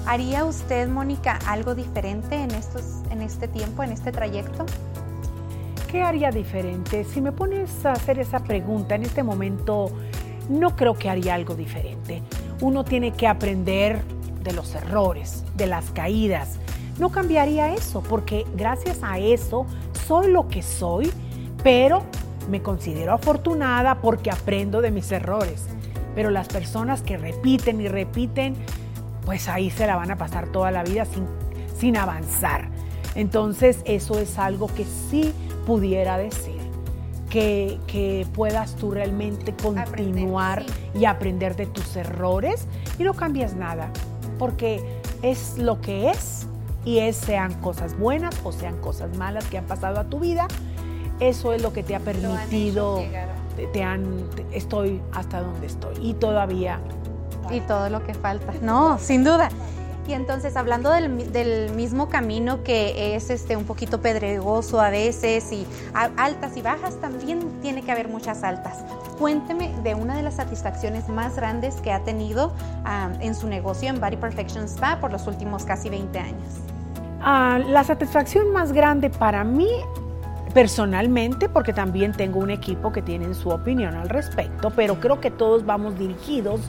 ¿Haría 0.06 0.44
usted, 0.44 0.88
Mónica, 0.88 1.38
algo 1.46 1.74
diferente 1.74 2.36
en, 2.36 2.50
estos, 2.52 3.02
en 3.10 3.20
este 3.20 3.46
tiempo, 3.48 3.82
en 3.82 3.92
este 3.92 4.10
trayecto? 4.10 4.64
¿Qué 5.90 6.02
haría 6.02 6.30
diferente? 6.30 7.04
Si 7.04 7.20
me 7.20 7.32
pones 7.32 7.84
a 7.84 7.92
hacer 7.92 8.18
esa 8.18 8.40
pregunta 8.40 8.94
en 8.94 9.02
este 9.02 9.22
momento, 9.22 9.90
no 10.48 10.76
creo 10.76 10.94
que 10.94 11.10
haría 11.10 11.34
algo 11.34 11.54
diferente. 11.54 12.22
Uno 12.62 12.84
tiene 12.84 13.12
que 13.12 13.26
aprender 13.26 14.02
de 14.42 14.52
los 14.52 14.74
errores, 14.74 15.44
de 15.56 15.66
las 15.66 15.90
caídas, 15.90 16.58
no 16.98 17.10
cambiaría 17.10 17.74
eso, 17.74 18.02
porque 18.02 18.44
gracias 18.54 18.98
a 19.02 19.18
eso 19.18 19.66
soy 20.06 20.30
lo 20.30 20.48
que 20.48 20.62
soy, 20.62 21.10
pero 21.62 22.02
me 22.50 22.62
considero 22.62 23.12
afortunada 23.12 24.00
porque 24.00 24.30
aprendo 24.30 24.80
de 24.80 24.90
mis 24.90 25.12
errores. 25.12 25.66
Pero 26.14 26.30
las 26.30 26.48
personas 26.48 27.02
que 27.02 27.16
repiten 27.16 27.80
y 27.80 27.88
repiten, 27.88 28.54
pues 29.24 29.48
ahí 29.48 29.70
se 29.70 29.86
la 29.86 29.96
van 29.96 30.10
a 30.10 30.16
pasar 30.16 30.48
toda 30.48 30.70
la 30.70 30.82
vida 30.82 31.04
sin, 31.04 31.26
sin 31.78 31.96
avanzar. 31.96 32.68
Entonces 33.14 33.80
eso 33.84 34.18
es 34.18 34.38
algo 34.38 34.66
que 34.74 34.84
sí 34.84 35.32
pudiera 35.66 36.18
decir. 36.18 36.58
Que, 37.30 37.78
que, 37.86 38.26
puedas 38.32 38.74
tú 38.76 38.90
realmente 38.90 39.52
continuar 39.52 40.64
y 40.94 41.04
aprender 41.04 41.56
de 41.56 41.66
tus 41.66 41.94
errores 41.94 42.66
y 42.98 43.02
no 43.02 43.12
cambias 43.12 43.54
nada, 43.54 43.90
porque 44.38 44.82
es 45.20 45.58
lo 45.58 45.78
que 45.82 46.08
es 46.08 46.48
y 46.88 47.00
es, 47.00 47.16
sean 47.16 47.52
cosas 47.60 47.98
buenas 47.98 48.34
o 48.44 48.50
sean 48.50 48.78
cosas 48.78 49.14
malas 49.18 49.44
que 49.44 49.58
han 49.58 49.66
pasado 49.66 50.00
a 50.00 50.04
tu 50.04 50.20
vida, 50.20 50.48
eso 51.20 51.52
es 51.52 51.60
lo 51.60 51.74
que 51.74 51.82
te 51.82 51.94
ha 51.94 52.00
permitido, 52.00 53.04
te, 53.74 53.82
han, 53.82 54.24
estoy 54.52 55.02
hasta 55.12 55.42
donde 55.42 55.66
estoy 55.66 55.96
y 56.00 56.14
todavía. 56.14 56.80
Y 57.50 57.60
todo 57.60 57.90
lo 57.90 58.04
que 58.04 58.14
falta, 58.14 58.54
no, 58.62 58.98
sin 58.98 59.22
duda. 59.22 59.50
Y 60.06 60.14
entonces, 60.14 60.56
hablando 60.56 60.90
del, 60.90 61.70
mismo 61.74 62.08
camino 62.08 62.62
que 62.62 63.14
es 63.14 63.28
este, 63.28 63.58
un 63.58 63.64
poquito 63.64 64.00
pedregoso 64.00 64.80
a 64.80 64.88
veces 64.88 65.52
y 65.52 65.66
altas 65.92 66.56
y 66.56 66.62
bajas, 66.62 66.98
también 67.02 67.60
tiene 67.60 67.82
que 67.82 67.92
haber 67.92 68.08
muchas 68.08 68.42
altas. 68.42 68.78
Cuénteme 69.18 69.74
de 69.82 69.94
una 69.94 70.16
de 70.16 70.22
las 70.22 70.36
satisfacciones 70.36 71.10
más 71.10 71.36
grandes 71.36 71.74
que 71.82 71.92
ha 71.92 72.02
tenido 72.04 72.54
ah, 72.86 73.10
en 73.20 73.34
su 73.34 73.46
negocio 73.46 73.90
en 73.90 74.00
Body 74.00 74.16
Perfection 74.16 74.64
Spa 74.64 74.98
por 75.00 75.12
los 75.12 75.26
últimos 75.26 75.64
casi 75.64 75.90
20 75.90 76.18
años. 76.18 76.77
La 77.20 77.84
satisfacción 77.84 78.52
más 78.52 78.72
grande 78.72 79.10
para 79.10 79.44
mí 79.44 79.68
personalmente, 80.54 81.48
porque 81.48 81.72
también 81.72 82.12
tengo 82.12 82.38
un 82.38 82.50
equipo 82.50 82.90
que 82.92 83.02
tiene 83.02 83.34
su 83.34 83.50
opinión 83.50 83.94
al 83.94 84.08
respecto, 84.08 84.70
pero 84.70 84.98
creo 84.98 85.20
que 85.20 85.30
todos 85.30 85.66
vamos 85.66 85.98
dirigidos 85.98 86.60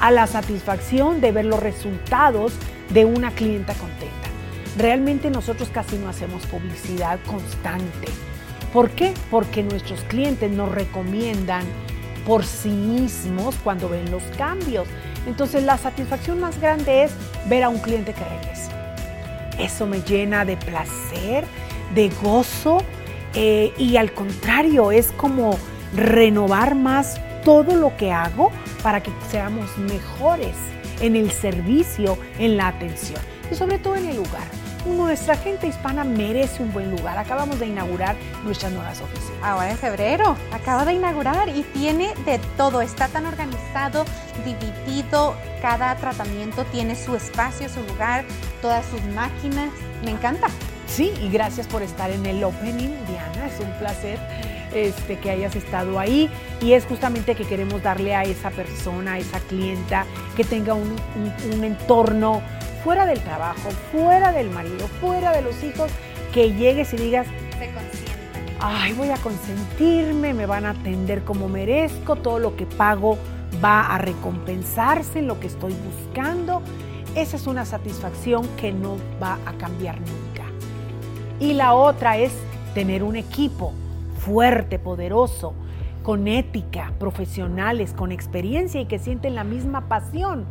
a 0.00 0.10
la 0.10 0.26
satisfacción 0.26 1.20
de 1.20 1.32
ver 1.32 1.46
los 1.46 1.60
resultados 1.60 2.52
de 2.90 3.04
una 3.04 3.30
clienta 3.30 3.74
contenta. 3.74 4.28
Realmente 4.76 5.30
nosotros 5.30 5.70
casi 5.72 5.96
no 5.98 6.08
hacemos 6.08 6.46
publicidad 6.46 7.18
constante. 7.26 8.08
¿Por 8.72 8.90
qué? 8.90 9.12
Porque 9.30 9.62
nuestros 9.62 10.00
clientes 10.04 10.50
nos 10.50 10.72
recomiendan 10.72 11.64
por 12.26 12.44
sí 12.44 12.70
mismos 12.70 13.54
cuando 13.62 13.88
ven 13.88 14.10
los 14.10 14.22
cambios. 14.38 14.86
Entonces 15.26 15.62
la 15.64 15.78
satisfacción 15.78 16.40
más 16.40 16.60
grande 16.60 17.04
es 17.04 17.12
ver 17.48 17.64
a 17.64 17.68
un 17.68 17.78
cliente 17.78 18.12
que 18.12 18.24
regresa. 18.24 18.81
Eso 19.62 19.86
me 19.86 20.02
llena 20.02 20.44
de 20.44 20.56
placer, 20.56 21.44
de 21.94 22.10
gozo 22.22 22.82
eh, 23.34 23.72
y 23.78 23.96
al 23.96 24.12
contrario 24.12 24.90
es 24.90 25.12
como 25.12 25.56
renovar 25.94 26.74
más 26.74 27.20
todo 27.44 27.76
lo 27.76 27.96
que 27.96 28.12
hago 28.12 28.50
para 28.82 29.02
que 29.02 29.10
seamos 29.30 29.78
mejores 29.78 30.56
en 31.00 31.16
el 31.16 31.30
servicio, 31.30 32.18
en 32.38 32.56
la 32.56 32.68
atención 32.68 33.20
y 33.50 33.54
sobre 33.54 33.78
todo 33.78 33.96
en 33.96 34.08
el 34.08 34.16
lugar. 34.16 34.61
Nuestra 34.84 35.36
gente 35.36 35.68
hispana 35.68 36.02
merece 36.02 36.60
un 36.60 36.72
buen 36.72 36.90
lugar. 36.90 37.16
Acabamos 37.16 37.60
de 37.60 37.66
inaugurar 37.66 38.16
nuestras 38.44 38.72
nuevas 38.72 39.00
oficinas. 39.00 39.38
Ahora 39.42 39.70
en 39.70 39.78
febrero, 39.78 40.36
acaba 40.52 40.84
de 40.84 40.94
inaugurar 40.94 41.48
y 41.48 41.62
tiene 41.62 42.12
de 42.24 42.40
todo. 42.56 42.82
Está 42.82 43.06
tan 43.06 43.26
organizado, 43.26 44.04
dividido. 44.44 45.36
Cada 45.60 45.94
tratamiento 45.96 46.64
tiene 46.64 46.96
su 46.96 47.14
espacio, 47.14 47.68
su 47.68 47.80
lugar, 47.84 48.24
todas 48.60 48.84
sus 48.86 49.02
máquinas. 49.14 49.70
Me 50.04 50.10
encanta. 50.10 50.48
Sí, 50.88 51.12
y 51.22 51.30
gracias 51.30 51.68
por 51.68 51.82
estar 51.82 52.10
en 52.10 52.26
el 52.26 52.42
opening, 52.42 52.90
Diana. 53.06 53.46
Es 53.46 53.60
un 53.60 53.70
placer 53.78 54.18
este, 54.74 55.16
que 55.16 55.30
hayas 55.30 55.54
estado 55.54 56.00
ahí. 56.00 56.28
Y 56.60 56.72
es 56.72 56.84
justamente 56.86 57.36
que 57.36 57.44
queremos 57.44 57.84
darle 57.84 58.16
a 58.16 58.24
esa 58.24 58.50
persona, 58.50 59.12
a 59.12 59.18
esa 59.18 59.38
clienta, 59.40 60.06
que 60.36 60.42
tenga 60.42 60.74
un, 60.74 60.96
un 61.54 61.64
entorno 61.64 62.42
fuera 62.84 63.06
del 63.06 63.20
trabajo, 63.20 63.70
fuera 63.90 64.32
del 64.32 64.50
marido, 64.50 64.88
fuera 65.00 65.32
de 65.32 65.42
los 65.42 65.62
hijos, 65.62 65.90
que 66.32 66.52
llegues 66.52 66.92
y 66.94 66.96
digas, 66.96 67.26
se. 67.58 67.70
Ay, 68.60 68.92
voy 68.92 69.10
a 69.10 69.16
consentirme, 69.16 70.34
me 70.34 70.46
van 70.46 70.66
a 70.66 70.70
atender 70.70 71.24
como 71.24 71.48
merezco, 71.48 72.16
todo 72.16 72.38
lo 72.38 72.56
que 72.56 72.64
pago 72.64 73.18
va 73.62 73.86
a 73.92 73.98
recompensarse 73.98 75.18
en 75.18 75.26
lo 75.26 75.40
que 75.40 75.48
estoy 75.48 75.74
buscando. 75.74 76.62
Esa 77.16 77.36
es 77.36 77.46
una 77.46 77.64
satisfacción 77.64 78.46
que 78.56 78.72
no 78.72 78.96
va 79.22 79.38
a 79.46 79.52
cambiar 79.54 79.98
nunca. 80.00 80.44
Y 81.40 81.54
la 81.54 81.74
otra 81.74 82.18
es 82.18 82.32
tener 82.72 83.02
un 83.02 83.16
equipo 83.16 83.72
fuerte, 84.18 84.78
poderoso, 84.78 85.54
con 86.02 86.28
ética, 86.28 86.92
profesionales, 86.98 87.92
con 87.92 88.12
experiencia 88.12 88.80
y 88.80 88.86
que 88.86 88.98
sienten 88.98 89.34
la 89.34 89.44
misma 89.44 89.88
pasión 89.88 90.46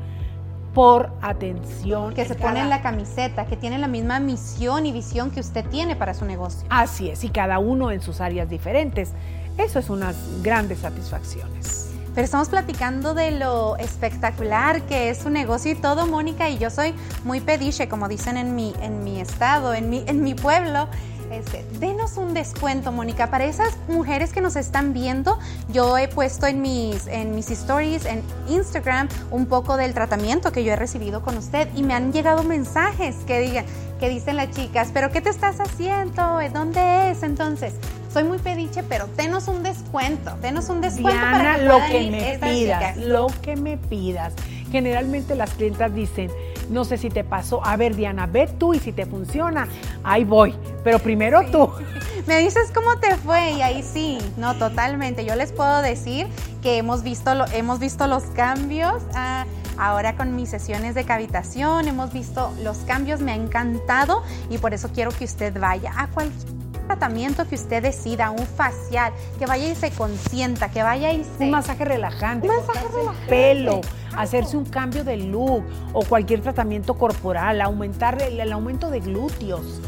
por 0.74 1.12
atención. 1.22 2.14
Que 2.14 2.26
se 2.26 2.36
pone 2.36 2.60
en 2.60 2.70
la 2.70 2.82
camiseta, 2.82 3.46
que 3.46 3.58
tiene 3.58 3.78
la 3.78 3.88
misma 3.88 4.20
misión 4.20 4.86
y 4.86 4.92
visión 4.92 5.32
que 5.32 5.40
usted 5.40 5.66
tiene 5.66 5.96
para 5.96 6.14
su 6.14 6.26
negocio. 6.26 6.66
Así 6.70 7.10
es, 7.10 7.24
y 7.24 7.30
cada 7.30 7.60
uno 7.60 7.92
en 7.92 8.02
sus 8.02 8.22
áreas 8.22 8.50
diferentes. 8.50 9.12
Eso 9.58 9.80
es 9.80 9.90
unas 9.90 10.16
grandes 10.42 10.80
satisfacciones. 10.80 11.92
Pero 12.14 12.26
estamos 12.26 12.50
platicando 12.50 13.14
de 13.14 13.32
lo 13.32 13.78
espectacular 13.78 14.82
que 14.82 15.10
es 15.10 15.20
su 15.20 15.30
negocio 15.30 15.72
y 15.72 15.76
todo, 15.76 16.08
Mónica, 16.08 16.50
y 16.50 16.58
yo 16.58 16.70
soy 16.70 16.94
muy 17.24 17.40
pediche, 17.40 17.88
como 17.88 18.10
dicen 18.10 18.36
en 18.36 18.54
mi, 18.54 18.74
en 18.82 19.04
mi 19.04 19.22
estado, 19.22 19.74
en 19.74 19.90
mi, 19.90 20.04
en 20.08 20.22
mi 20.22 20.36
pueblo. 20.36 20.90
Este, 21.32 21.64
denos 21.80 22.18
un 22.18 22.34
descuento, 22.34 22.92
Mónica, 22.92 23.32
para 23.32 23.46
esas 23.46 23.78
mujeres 23.88 24.34
que 24.34 24.42
nos 24.42 24.58
están 24.58 24.94
viendo. 24.94 25.40
Yo 25.70 25.98
he 25.98 26.10
puesto 26.10 26.46
en 26.46 26.62
mis, 26.62 27.08
en 27.08 27.34
mis 27.36 27.50
stories, 27.50 28.06
en 28.06 28.22
Instagram, 28.50 29.08
un 29.32 29.46
poco 29.46 29.78
del 29.78 29.94
tratamiento 29.94 30.52
que 30.52 30.66
yo 30.66 30.74
he 30.74 30.76
recibido 30.76 31.22
con 31.22 31.38
usted 31.38 31.70
y 31.74 31.84
me 31.84 31.94
han 31.94 32.12
llegado 32.12 32.44
mensajes 32.44 33.16
que 33.26 33.40
digan, 33.40 33.66
que 34.00 34.10
dicen 34.10 34.36
las 34.36 34.52
chicas, 34.52 34.90
pero 34.94 35.10
¿qué 35.12 35.22
te 35.22 35.30
estás 35.30 35.62
haciendo? 35.62 36.40
¿Dónde 36.54 37.12
es? 37.12 37.24
Entonces, 37.24 37.76
soy 38.12 38.26
muy 38.26 38.40
pediche, 38.40 38.84
pero 38.84 39.08
denos 39.16 39.48
un 39.48 39.64
descuento, 39.64 40.36
denos 40.42 40.68
un 40.68 40.82
descuento 40.82 41.12
Diana, 41.12 41.32
para 41.32 41.56
que 41.56 41.64
lo 41.64 41.78
que 41.88 42.12
me 42.12 42.40
pidas, 42.40 42.98
lo 42.98 43.28
que 43.42 43.56
me 43.56 43.78
pidas. 43.78 44.34
Generalmente 44.70 45.36
las 45.36 45.52
clientas 45.52 45.94
dicen, 45.94 46.30
No 46.72 46.86
sé 46.86 46.98
si 46.98 47.10
te 47.10 47.24
pasó. 47.24 47.64
A 47.66 47.76
ver, 47.76 47.96
Diana, 47.96 48.26
ve 48.26 48.48
tú 48.58 48.74
y 48.74 48.80
si 48.80 48.92
te 48.92 49.06
funciona, 49.06 49.68
ahí 50.04 50.24
voy. 50.24 50.56
Pero 50.84 51.00
primero 51.00 51.44
tú. 51.52 51.70
Me 52.28 52.38
dices 52.38 52.72
cómo 52.74 52.98
te 52.98 53.16
fue 53.18 53.52
y 53.52 53.62
ahí 53.62 53.84
sí, 53.84 54.20
no, 54.38 54.56
totalmente. 54.56 55.26
Yo 55.26 55.36
les 55.36 55.52
puedo 55.52 55.82
decir 55.82 56.28
que 56.62 56.78
hemos 56.78 57.04
visto, 57.04 57.36
lo, 57.36 57.46
hemos 57.48 57.80
visto 57.80 58.08
los 58.08 58.24
cambios. 58.26 59.04
Ah, 59.16 59.46
ahora 59.78 60.16
con 60.16 60.36
mis 60.36 60.50
sesiones 60.50 60.96
de 60.96 61.04
cavitación, 61.04 61.88
hemos 61.88 62.14
visto 62.14 62.54
los 62.64 62.78
cambios, 62.80 63.20
me 63.22 63.32
ha 63.32 63.36
encantado 63.36 64.24
y 64.50 64.60
por 64.60 64.74
eso 64.74 64.90
quiero 64.94 65.12
que 65.12 65.26
usted 65.26 65.60
vaya 65.60 65.92
a 65.98 66.08
cualquier 66.08 66.62
tratamiento 66.88 67.48
que 67.48 67.56
usted 67.56 67.82
decida, 67.82 68.32
un 68.32 68.46
facial, 68.46 69.14
que 69.40 69.46
vaya 69.46 69.68
y 69.68 69.76
se 69.76 69.92
consienta, 69.92 70.70
que 70.70 70.84
vaya 70.84 71.12
y 71.14 71.24
se... 71.24 71.46
Un 71.46 71.52
masaje 71.52 71.86
relajante. 71.86 72.50
Un 72.50 72.56
masaje 72.58 72.86
relajante. 72.94 73.28
Pelo, 73.28 73.82
hacerse 74.16 74.58
un 74.58 74.66
cambio 74.66 75.04
de 75.04 75.18
look 75.18 75.64
o 75.94 76.04
cualquier 76.04 76.42
tratamiento 76.42 76.94
corporal, 76.96 77.62
aumentar 77.62 78.22
el, 78.22 78.52
aumento 78.52 78.90
de 78.90 79.00
glúteos 79.00 79.82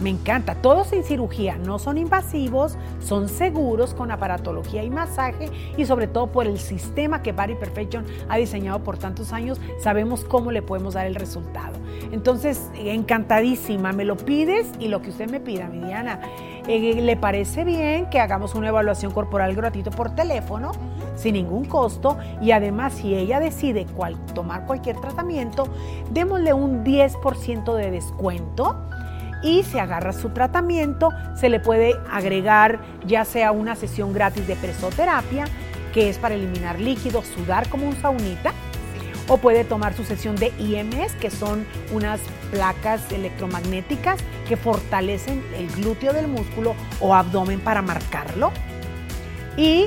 me 0.00 0.10
encanta. 0.10 0.56
Todos 0.56 0.88
sin 0.88 1.04
cirugía, 1.04 1.56
no 1.56 1.78
son 1.78 1.98
invasivos, 1.98 2.76
son 3.00 3.28
seguros 3.28 3.94
con 3.94 4.10
aparatología 4.10 4.82
y 4.82 4.90
masaje 4.90 5.50
y 5.76 5.86
sobre 5.86 6.08
todo 6.08 6.26
por 6.26 6.46
el 6.46 6.58
sistema 6.58 7.22
que 7.22 7.32
Body 7.32 7.54
Perfection 7.54 8.04
ha 8.28 8.36
diseñado 8.36 8.80
por 8.80 8.98
tantos 8.98 9.32
años, 9.32 9.60
sabemos 9.80 10.24
cómo 10.24 10.50
le 10.50 10.62
podemos 10.62 10.94
dar 10.94 11.06
el 11.06 11.14
resultado. 11.14 11.78
Entonces, 12.12 12.70
encantadísima, 12.76 13.92
me 13.92 14.04
lo 14.04 14.16
pides 14.16 14.66
y 14.78 14.88
lo 14.88 15.00
que 15.00 15.10
usted 15.10 15.30
me 15.30 15.40
pida, 15.40 15.68
mi 15.68 15.78
Diana. 15.78 16.20
Eh, 16.66 17.00
¿Le 17.00 17.16
parece 17.16 17.64
bien 17.64 18.08
que 18.08 18.20
hagamos 18.20 18.54
una 18.54 18.68
evaluación 18.68 19.12
corporal 19.12 19.54
gratuito 19.54 19.90
por 19.90 20.14
teléfono, 20.14 20.72
sin 21.16 21.34
ningún 21.34 21.64
costo? 21.64 22.18
Y 22.40 22.52
además, 22.52 22.94
si 22.94 23.14
ella 23.14 23.40
decide 23.40 23.86
tomar 24.34 24.66
cualquier 24.66 25.00
tratamiento, 25.00 25.68
démosle 26.10 26.52
un 26.52 26.84
10% 26.84 27.74
de 27.74 27.90
descuento 27.90 28.76
y 29.42 29.62
se 29.62 29.78
agarra 29.78 30.12
su 30.12 30.30
tratamiento, 30.30 31.10
se 31.36 31.48
le 31.50 31.60
puede 31.60 31.94
agregar 32.10 32.80
ya 33.06 33.24
sea 33.24 33.52
una 33.52 33.76
sesión 33.76 34.12
gratis 34.12 34.46
de 34.46 34.56
presoterapia, 34.56 35.44
que 35.92 36.08
es 36.08 36.18
para 36.18 36.34
eliminar 36.34 36.80
líquidos, 36.80 37.26
sudar 37.26 37.68
como 37.68 37.86
un 37.86 37.94
saunita, 37.96 38.52
o 39.28 39.38
puede 39.38 39.64
tomar 39.64 39.94
su 39.94 40.04
sesión 40.04 40.36
de 40.36 40.52
IMS, 40.58 41.12
que 41.20 41.30
son 41.30 41.66
unas 41.92 42.20
placas 42.50 43.10
electromagnéticas 43.12 44.18
que 44.48 44.56
fortalecen 44.56 45.42
el 45.56 45.68
glúteo 45.68 46.12
del 46.12 46.28
músculo 46.28 46.74
o 47.00 47.14
abdomen 47.14 47.60
para 47.60 47.82
marcarlo. 47.82 48.50
Y 49.56 49.86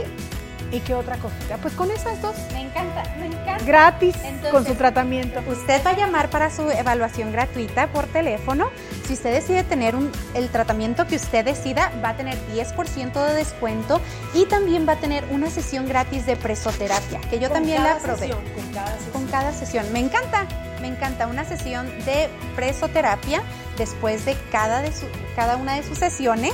¿Y 0.72 0.82
qué 0.82 0.94
otra 0.94 1.18
cosita? 1.18 1.58
Pues 1.58 1.74
con 1.74 1.92
esas 1.92 2.22
dos. 2.22 2.36
Me 2.52 2.62
encanta, 2.62 3.04
me 3.20 3.28
encanta. 3.28 3.64
Gratis 3.66 4.16
con 4.52 4.66
su 4.66 4.76
tratamiento. 4.76 5.42
Usted 5.48 5.82
va 5.86 5.92
a 5.92 5.98
llamar 5.98 6.30
para 6.30 6.50
su 6.50 6.70
evaluación 6.70 7.32
gratuita 7.32 7.88
por 7.88 8.06
teléfono. 8.08 8.70
Si 9.06 9.14
usted 9.14 9.34
decide 9.34 9.64
tener 9.64 9.96
un, 9.96 10.12
el 10.34 10.50
tratamiento 10.50 11.08
que 11.08 11.16
usted 11.16 11.46
decida, 11.46 11.92
va 12.04 12.10
a 12.10 12.18
tener 12.18 12.38
10% 12.54 13.28
de 13.28 13.34
descuento 13.34 14.02
y 14.34 14.46
también 14.46 14.88
va 14.88 14.94
a 14.94 14.98
tener 14.98 15.26
una 15.32 15.50
sesión 15.50 15.88
gratis 15.88 16.26
de 16.26 16.36
presoterapia, 16.36 17.22
que 17.30 17.40
yo 17.40 17.50
también 17.50 17.84
la 17.84 17.98
probé. 17.98 18.30
con 18.30 18.68
cada 18.74 18.92
sesión. 18.92 19.12
Con 19.14 19.28
cada 19.28 19.54
sesión. 19.54 19.94
Me 19.94 20.00
encanta, 20.00 20.48
me 20.82 20.88
encanta 20.88 21.28
una 21.28 21.46
sesión 21.46 21.88
de 22.06 22.30
presoterapia 22.56 23.42
después 23.78 24.26
de 24.26 24.36
cada, 24.52 24.82
de 24.82 24.92
su, 24.92 25.06
cada 25.36 25.56
una 25.56 25.76
de 25.76 25.84
sus 25.84 25.98
sesiones. 25.98 26.54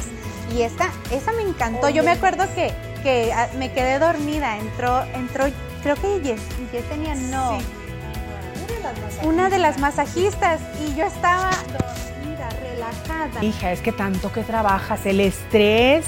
Y 0.55 0.61
esta, 0.61 0.91
esa 1.09 1.31
me 1.31 1.41
encantó. 1.41 1.89
Yo 1.89 2.03
me 2.03 2.11
acuerdo 2.11 2.45
que 2.53 2.73
que 3.03 3.31
ah, 3.33 3.49
me 3.57 3.71
quedé 3.71 3.99
dormida, 3.99 4.57
entró, 4.57 5.03
entró, 5.13 5.45
creo 5.83 5.95
que 5.95 6.21
Yes, 6.21 6.41
tenía 6.89 7.13
no. 7.13 7.59
Una 9.21 9.49
de 9.49 9.59
las 9.59 9.77
masajistas 9.79 10.61
y 10.81 10.95
yo 10.95 11.05
estaba 11.05 11.51
dormida, 11.67 12.49
relajada. 12.61 13.43
Hija, 13.43 13.71
es 13.71 13.81
que 13.81 13.91
tanto 13.91 14.31
que 14.31 14.43
trabajas, 14.43 15.05
el 15.05 15.19
estrés 15.19 16.05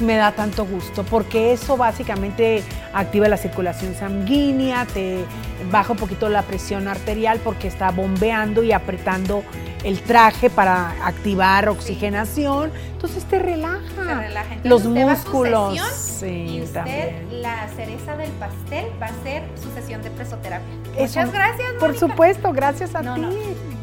me 0.00 0.16
da 0.16 0.32
tanto 0.32 0.64
gusto 0.64 1.04
porque 1.04 1.52
eso 1.52 1.76
básicamente 1.76 2.62
activa 2.92 3.28
la 3.28 3.36
circulación 3.36 3.94
sanguínea, 3.94 4.86
te 4.86 5.24
baja 5.70 5.92
un 5.92 5.98
poquito 5.98 6.28
la 6.28 6.42
presión 6.42 6.88
arterial 6.88 7.40
porque 7.42 7.68
está 7.68 7.90
bombeando 7.90 8.62
y 8.62 8.72
apretando 8.72 9.42
el 9.84 10.00
traje 10.00 10.48
para 10.50 10.90
activar 11.06 11.68
oxigenación, 11.68 12.72
entonces 12.92 13.24
te 13.24 13.38
relaja. 13.38 13.80
Te 13.96 14.14
relaja. 14.14 14.56
Los 14.64 14.84
músculos. 14.84 15.78
sí, 15.94 16.56
y 16.56 16.62
usted, 16.62 17.30
la 17.30 17.68
cereza 17.76 18.16
del 18.16 18.30
pastel 18.32 18.86
va 19.00 19.06
a 19.06 19.22
ser 19.22 19.42
su 19.62 19.70
sesión 19.72 20.02
de 20.02 20.10
presoterapia. 20.10 20.74
Muchas 20.98 21.30
gracias. 21.30 21.68
Mónica. 21.68 21.80
Por 21.80 21.98
supuesto, 21.98 22.52
gracias 22.52 22.94
a 22.94 23.14
ti. 23.14 23.22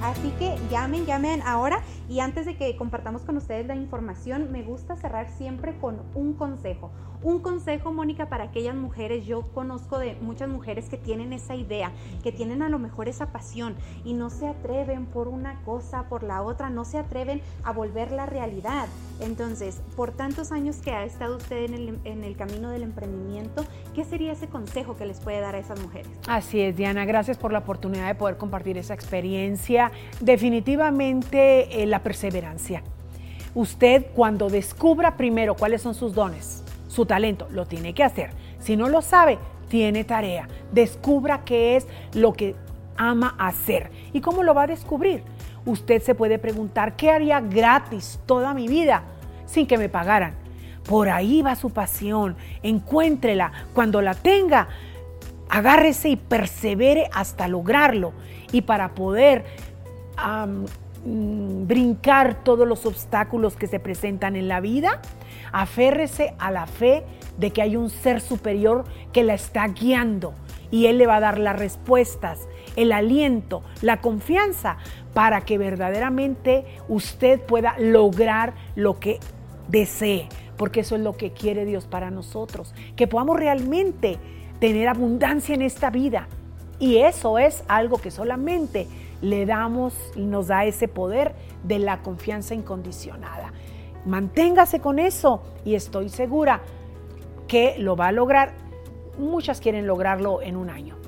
Así 0.01 0.31
que 0.39 0.57
llamen, 0.71 1.05
llamen 1.05 1.41
ahora. 1.45 1.81
Y 2.09 2.19
antes 2.19 2.45
de 2.45 2.57
que 2.57 2.75
compartamos 2.75 3.21
con 3.21 3.37
ustedes 3.37 3.67
la 3.67 3.75
información, 3.75 4.51
me 4.51 4.63
gusta 4.63 4.95
cerrar 4.95 5.29
siempre 5.29 5.77
con 5.77 6.01
un 6.15 6.33
consejo. 6.33 6.91
Un 7.23 7.39
consejo, 7.39 7.93
Mónica, 7.93 8.27
para 8.27 8.45
aquellas 8.45 8.75
mujeres. 8.75 9.27
Yo 9.27 9.43
conozco 9.53 9.99
de 9.99 10.15
muchas 10.15 10.49
mujeres 10.49 10.89
que 10.89 10.97
tienen 10.97 11.33
esa 11.33 11.53
idea, 11.53 11.91
que 12.23 12.31
tienen 12.31 12.63
a 12.63 12.69
lo 12.69 12.79
mejor 12.79 13.07
esa 13.09 13.31
pasión 13.31 13.75
y 14.03 14.13
no 14.13 14.31
se 14.31 14.47
atreven 14.47 15.05
por 15.05 15.27
una 15.27 15.61
cosa, 15.63 16.09
por 16.09 16.23
la 16.23 16.41
otra, 16.41 16.71
no 16.71 16.83
se 16.83 16.97
atreven 16.97 17.41
a 17.63 17.71
volver 17.71 18.11
la 18.11 18.25
realidad. 18.25 18.87
Entonces, 19.21 19.81
por 19.95 20.11
tantos 20.11 20.51
años 20.51 20.77
que 20.77 20.91
ha 20.91 21.03
estado 21.05 21.37
usted 21.37 21.65
en 22.03 22.23
el, 22.23 22.35
camino 22.35 22.71
del 22.71 22.81
emprendimiento, 22.81 23.65
¿qué 23.93 24.03
sería 24.03 24.31
ese 24.31 24.47
consejo 24.47 24.97
que 24.97 25.05
les 25.05 25.19
puede 25.19 25.39
dar 25.39 25.55
a 25.55 25.59
esas 25.59 25.79
mujeres? 25.79 26.11
Así 26.27 26.59
es, 26.59 26.75
Diana. 26.75 27.05
Gracias 27.05 27.37
por 27.37 27.53
la 27.53 27.59
oportunidad 27.59 28.07
de 28.07 28.15
poder 28.15 28.37
compartir 28.37 28.79
esa 28.79 28.95
experiencia. 28.95 29.91
Definitivamente 30.19 31.83
eh, 31.83 31.85
la 31.85 32.01
perseverancia. 32.01 32.83
Usted 33.53 34.07
cuando 34.15 34.49
descubra 34.49 35.17
primero 35.17 35.55
cuáles 35.55 35.83
son 35.83 35.93
sus 35.93 36.15
dones, 36.15 36.63
su 36.87 37.05
talento, 37.05 37.47
lo 37.51 37.67
tiene 37.67 37.93
que 37.93 38.03
hacer. 38.03 38.31
Si 38.59 38.75
no 38.75 38.89
lo 38.89 39.01
sabe, 39.01 39.37
tiene 39.69 40.03
tarea. 40.03 40.47
Descubra 40.71 41.43
qué 41.45 41.75
es 41.75 41.87
lo 42.13 42.33
que 42.33 42.55
ama 42.97 43.35
hacer. 43.37 43.91
¿Y 44.13 44.21
cómo 44.21 44.43
lo 44.43 44.53
va 44.53 44.63
a 44.63 44.67
descubrir? 44.67 45.23
Usted 45.65 46.01
se 46.01 46.15
puede 46.15 46.39
preguntar, 46.39 46.95
¿qué 46.95 47.11
haría 47.11 47.39
gratis 47.39 48.19
toda 48.25 48.53
mi 48.53 48.67
vida 48.67 49.03
sin 49.45 49.67
que 49.67 49.77
me 49.77 49.89
pagaran? 49.89 50.35
Por 50.87 51.09
ahí 51.09 51.41
va 51.41 51.55
su 51.55 51.69
pasión, 51.69 52.35
encuéntrela. 52.63 53.51
Cuando 53.73 54.01
la 54.01 54.15
tenga, 54.15 54.67
agárrese 55.49 56.09
y 56.09 56.15
persevere 56.15 57.09
hasta 57.13 57.47
lograrlo. 57.47 58.13
Y 58.51 58.61
para 58.61 58.95
poder 58.95 59.45
mm, 60.17 61.67
brincar 61.67 62.43
todos 62.43 62.67
los 62.67 62.85
obstáculos 62.85 63.55
que 63.55 63.67
se 63.67 63.79
presentan 63.79 64.35
en 64.35 64.47
la 64.47 64.59
vida, 64.59 65.01
aférrese 65.51 66.33
a 66.39 66.49
la 66.49 66.65
fe 66.65 67.03
de 67.37 67.51
que 67.51 67.61
hay 67.61 67.75
un 67.75 67.89
ser 67.89 68.19
superior 68.19 68.85
que 69.13 69.23
la 69.23 69.35
está 69.35 69.67
guiando 69.67 70.33
y 70.71 70.87
Él 70.87 70.97
le 70.97 71.05
va 71.05 71.17
a 71.17 71.19
dar 71.19 71.37
las 71.37 71.57
respuestas, 71.57 72.47
el 72.75 72.91
aliento, 72.91 73.63
la 73.81 74.01
confianza 74.01 74.77
para 75.13 75.41
que 75.41 75.57
verdaderamente 75.57 76.65
usted 76.87 77.41
pueda 77.41 77.75
lograr 77.79 78.53
lo 78.75 78.99
que 78.99 79.19
desee, 79.67 80.27
porque 80.57 80.81
eso 80.81 80.95
es 80.95 81.01
lo 81.01 81.13
que 81.13 81.31
quiere 81.31 81.65
Dios 81.65 81.85
para 81.85 82.11
nosotros, 82.11 82.73
que 82.95 83.07
podamos 83.07 83.37
realmente 83.37 84.17
tener 84.59 84.87
abundancia 84.87 85.55
en 85.55 85.61
esta 85.61 85.89
vida. 85.89 86.27
Y 86.79 86.97
eso 86.97 87.37
es 87.37 87.63
algo 87.67 87.99
que 87.99 88.11
solamente 88.11 88.87
le 89.21 89.45
damos 89.45 89.93
y 90.15 90.21
nos 90.21 90.47
da 90.47 90.65
ese 90.65 90.87
poder 90.87 91.35
de 91.63 91.79
la 91.79 92.01
confianza 92.01 92.55
incondicionada. 92.55 93.53
Manténgase 94.05 94.79
con 94.79 94.97
eso 94.97 95.43
y 95.63 95.75
estoy 95.75 96.09
segura 96.09 96.61
que 97.47 97.75
lo 97.77 97.95
va 97.95 98.07
a 98.07 98.11
lograr. 98.11 98.53
Muchas 99.19 99.61
quieren 99.61 99.85
lograrlo 99.85 100.41
en 100.41 100.55
un 100.55 100.69
año. 100.69 101.00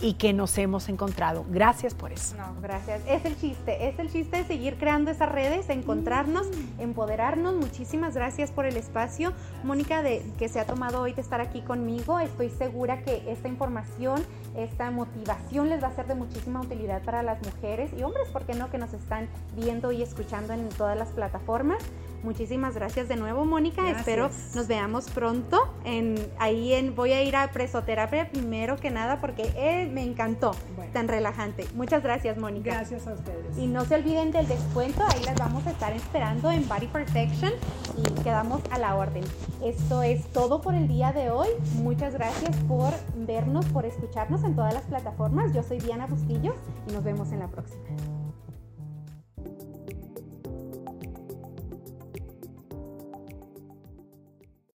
y 0.00 0.14
que 0.14 0.32
nos 0.32 0.56
hemos 0.58 0.88
encontrado. 0.88 1.44
Gracias 1.48 1.94
por 1.94 2.12
eso. 2.12 2.36
No, 2.36 2.60
gracias. 2.60 3.02
Es 3.06 3.24
el 3.24 3.38
chiste, 3.38 3.88
es 3.88 3.98
el 3.98 4.10
chiste 4.10 4.38
de 4.38 4.44
seguir 4.44 4.76
creando 4.78 5.10
esas 5.10 5.30
redes, 5.30 5.68
encontrarnos, 5.68 6.48
mm. 6.48 6.80
empoderarnos. 6.80 7.54
Muchísimas 7.54 8.14
gracias 8.14 8.50
por 8.50 8.66
el 8.66 8.76
espacio, 8.76 9.32
Mónica, 9.62 10.02
de 10.02 10.22
que 10.38 10.48
se 10.48 10.60
ha 10.60 10.66
tomado 10.66 11.00
hoy 11.00 11.12
de 11.12 11.20
estar 11.20 11.40
aquí 11.40 11.60
conmigo. 11.60 12.18
Estoy 12.18 12.50
segura 12.50 13.02
que 13.02 13.22
esta 13.30 13.48
información, 13.48 14.24
esta 14.56 14.90
motivación 14.90 15.68
les 15.68 15.82
va 15.82 15.88
a 15.88 15.94
ser 15.94 16.06
de 16.06 16.14
muchísima 16.14 16.60
utilidad 16.60 17.02
para 17.02 17.22
las 17.22 17.40
mujeres 17.42 17.90
y 17.96 18.02
hombres, 18.02 18.28
¿por 18.28 18.44
qué 18.44 18.54
no? 18.54 18.70
Que 18.70 18.78
nos 18.78 18.92
están 18.92 19.28
viendo 19.54 19.92
y 19.92 20.02
escuchando 20.02 20.52
en 20.52 20.68
todas 20.70 20.96
las 20.96 21.10
plataformas. 21.10 21.82
Muchísimas 22.22 22.74
gracias 22.74 23.08
de 23.08 23.16
nuevo, 23.16 23.44
Mónica. 23.44 23.90
Espero 23.90 24.30
nos 24.54 24.68
veamos 24.68 25.10
pronto. 25.10 25.74
En, 25.84 26.14
ahí 26.38 26.72
en, 26.72 26.94
voy 26.94 27.12
a 27.12 27.22
ir 27.22 27.34
a 27.36 27.50
presoterapia 27.50 28.28
primero 28.30 28.76
que 28.76 28.90
nada 28.90 29.20
porque 29.20 29.52
eh, 29.56 29.88
me 29.92 30.02
encantó. 30.02 30.52
Tan 30.92 31.08
relajante. 31.08 31.66
Muchas 31.74 32.02
gracias, 32.02 32.38
Mónica. 32.38 32.70
Gracias 32.72 33.06
a 33.06 33.14
ustedes. 33.14 33.58
Y 33.58 33.66
no 33.66 33.84
se 33.84 33.96
olviden 33.96 34.30
del 34.30 34.46
descuento. 34.46 35.02
Ahí 35.12 35.24
las 35.24 35.36
vamos 35.36 35.66
a 35.66 35.70
estar 35.70 35.92
esperando 35.92 36.50
en 36.50 36.68
Body 36.68 36.86
Perfection 36.86 37.52
y 37.96 38.22
quedamos 38.22 38.60
a 38.70 38.78
la 38.78 38.94
orden. 38.94 39.24
Esto 39.64 40.02
es 40.02 40.26
todo 40.28 40.60
por 40.60 40.74
el 40.74 40.88
día 40.88 41.12
de 41.12 41.30
hoy. 41.30 41.48
Muchas 41.76 42.14
gracias 42.14 42.56
por 42.68 42.92
vernos, 43.16 43.66
por 43.66 43.86
escucharnos 43.86 44.44
en 44.44 44.54
todas 44.54 44.74
las 44.74 44.84
plataformas. 44.84 45.52
Yo 45.52 45.62
soy 45.62 45.78
Diana 45.78 46.06
Bustillos 46.06 46.54
y 46.88 46.92
nos 46.92 47.02
vemos 47.02 47.32
en 47.32 47.40
la 47.40 47.48
próxima. 47.48 47.82